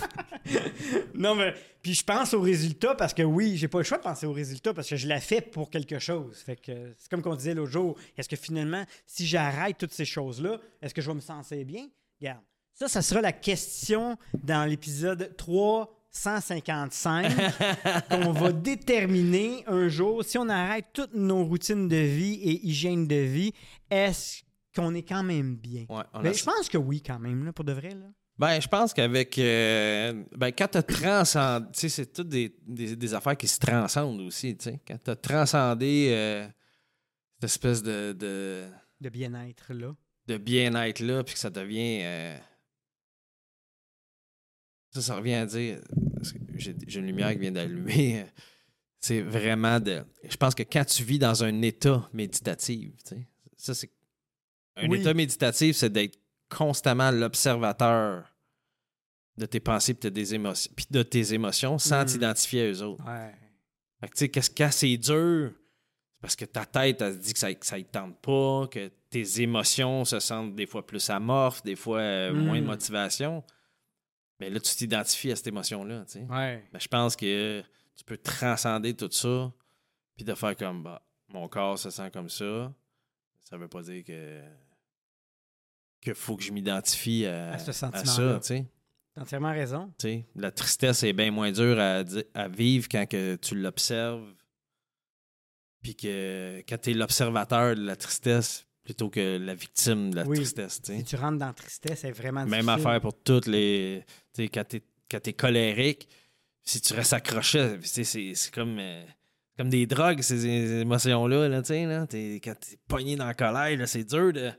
[1.15, 4.03] Non, mais puis je pense au résultat parce que oui, j'ai pas le choix de
[4.03, 6.37] penser au résultat parce que je la fais pour quelque chose.
[6.45, 7.97] Fait que c'est comme qu'on disait l'autre jour.
[8.17, 11.87] Est-ce que finalement, si j'arrête toutes ces choses-là, est-ce que je vais me sentir bien?
[12.19, 12.41] Regarde,
[12.73, 17.31] ça, ça sera la question dans l'épisode 355
[18.09, 23.07] qu'on va déterminer un jour si on arrête toutes nos routines de vie et hygiène
[23.07, 23.53] de vie,
[23.89, 24.43] est-ce
[24.77, 25.81] qu'on est quand même bien?
[25.89, 27.89] Ouais, on a- Mais je pense que oui, quand même, là, pour de vrai.
[27.93, 28.05] Là.
[28.37, 29.37] Ben, je pense qu'avec.
[29.39, 31.65] euh, ben, quand tu transcendé.
[31.73, 34.79] Tu sais, c'est toutes des, des, des affaires qui se transcendent aussi, tu sais.
[34.87, 36.47] Quand tu as transcendé euh,
[37.35, 38.67] cette espèce de, de,
[39.01, 39.95] De bien-être, là.
[40.27, 42.01] de bien-être-là, puis que ça devient.
[42.03, 42.37] euh,
[44.91, 45.81] Ça, ça revient à dire.
[46.55, 48.25] J'ai une lumière qui vient d'allumer.
[48.99, 50.03] C'est vraiment de.
[50.27, 53.91] Je pense que quand tu vis dans un état méditatif, tu sais, ça, c'est.
[54.77, 55.01] Un Oui.
[55.01, 56.17] état méditatif, c'est d'être
[56.49, 58.23] constamment l'observateur
[59.37, 62.05] de tes pensées puis de tes émotions, puis de tes émotions sans Mm.
[62.05, 63.05] t'identifier à eux autres.
[63.05, 63.33] Ouais.
[63.99, 67.19] Fait que, tu sais, qu'est-ce quand c'est dur, c'est parce que ta tête, elle se
[67.19, 70.85] dit que ça, que ça y tente pas, que tes émotions se sentent des fois
[70.85, 72.45] plus amorphes, des fois euh, Mm.
[72.45, 73.43] moins de motivation.
[74.39, 76.19] Mais là, tu t'identifies à cette émotion-là, tu sais.
[76.25, 76.63] Ouais.
[76.71, 77.61] Ben, je pense que
[77.95, 79.51] tu peux transcender tout ça,
[80.15, 82.73] puis de faire comme, bah, mon corps se sent comme ça.
[83.43, 84.41] Ça veut pas dire que
[86.13, 88.65] qu'il faut que je m'identifie à, À ce à ça, tu sais.
[89.13, 89.91] T'as entièrement raison.
[90.35, 94.33] La tristesse est bien moins dure à, vivre quand que tu l'observes.
[95.81, 100.23] Puis que quand tu es l'observateur de la tristesse plutôt que la victime de la
[100.25, 100.37] Oui.
[100.37, 100.81] tristesse.
[100.83, 102.87] Si tu rentres dans la tristesse, c'est vraiment Même difficile.
[102.87, 104.03] affaire pour toutes les.
[104.33, 104.77] Tu sais, quand tu
[105.29, 106.07] es, colérique,
[106.63, 108.77] si tu restes accroché, c'est comme.
[108.79, 109.03] euh,
[109.57, 110.45] comme des drogues, ces
[110.81, 112.05] émotions-là, là, tu sais, là.
[112.05, 114.51] T'es- quand t'es pogné dans la colère, là, c'est dur de...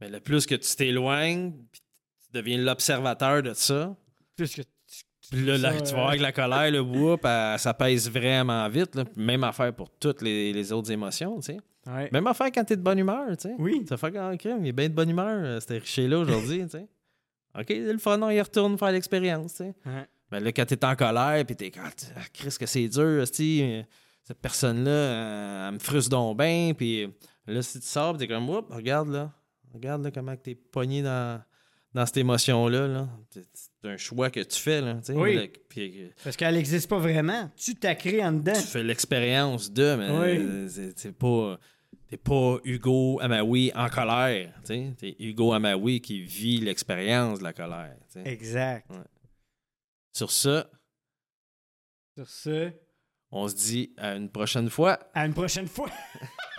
[0.00, 1.80] Mais le plus que tu t'éloignes, puis
[2.24, 3.96] tu deviens l'observateur de ça,
[4.36, 4.68] Plus que tu-
[5.30, 8.10] puis là, Ça, tu euh, vas voir avec la colère, le whoop, elle- ça pèse
[8.10, 8.94] vraiment vite.
[8.94, 9.04] là.
[9.16, 11.58] Même affaire pour toutes les, les autres émotions, tu sais.
[11.86, 12.08] Ouais.
[12.12, 13.54] Même affaire quand t'es de bonne humeur, tu sais.
[13.58, 13.78] Oui.
[13.80, 16.18] Tu vas faire comme crème, il est bien de bonne humeur, euh, c'était riché là
[16.18, 16.86] aujourd'hui, tu sais.
[17.58, 19.74] OK, le fun, on y retourne faire l'expérience, tu sais.
[19.86, 20.06] Ouais.
[20.30, 23.24] Mais là, quand t'es en colère, puis t'es quand ah, Chris, que c'est dur, euh,
[23.24, 27.08] cette personne-là, euh, elle me frustre donc bien, puis euh,
[27.46, 29.32] là, si tu sors, t'es comme, Oups, regarde là,
[29.76, 31.42] regarde là comment que t'es pogné dans,
[31.94, 33.08] dans cette émotion-là, là.
[33.30, 33.44] C'est
[33.88, 35.12] un choix que tu fais, là, tu.
[35.12, 35.34] Oui.
[35.36, 35.42] Là,
[35.78, 37.50] euh, Parce qu'elle n'existe pas vraiment.
[37.56, 38.52] Tu t'as créé en dedans.
[38.54, 40.38] tu fais l'expérience de, mais Oui.
[40.44, 41.58] euh, c'est pas.
[42.08, 44.52] T'es pas Hugo Amaoui en colère.
[44.64, 44.94] tu.
[44.94, 47.96] T'es Hugo Amaoui qui vit l'expérience de la colère.
[48.12, 48.20] tu.
[48.24, 48.88] Exact.
[50.12, 50.70] Sur ça,
[52.16, 52.70] Sur ce,
[53.30, 54.98] On se dit à une prochaine fois.
[55.14, 55.90] À une prochaine fois.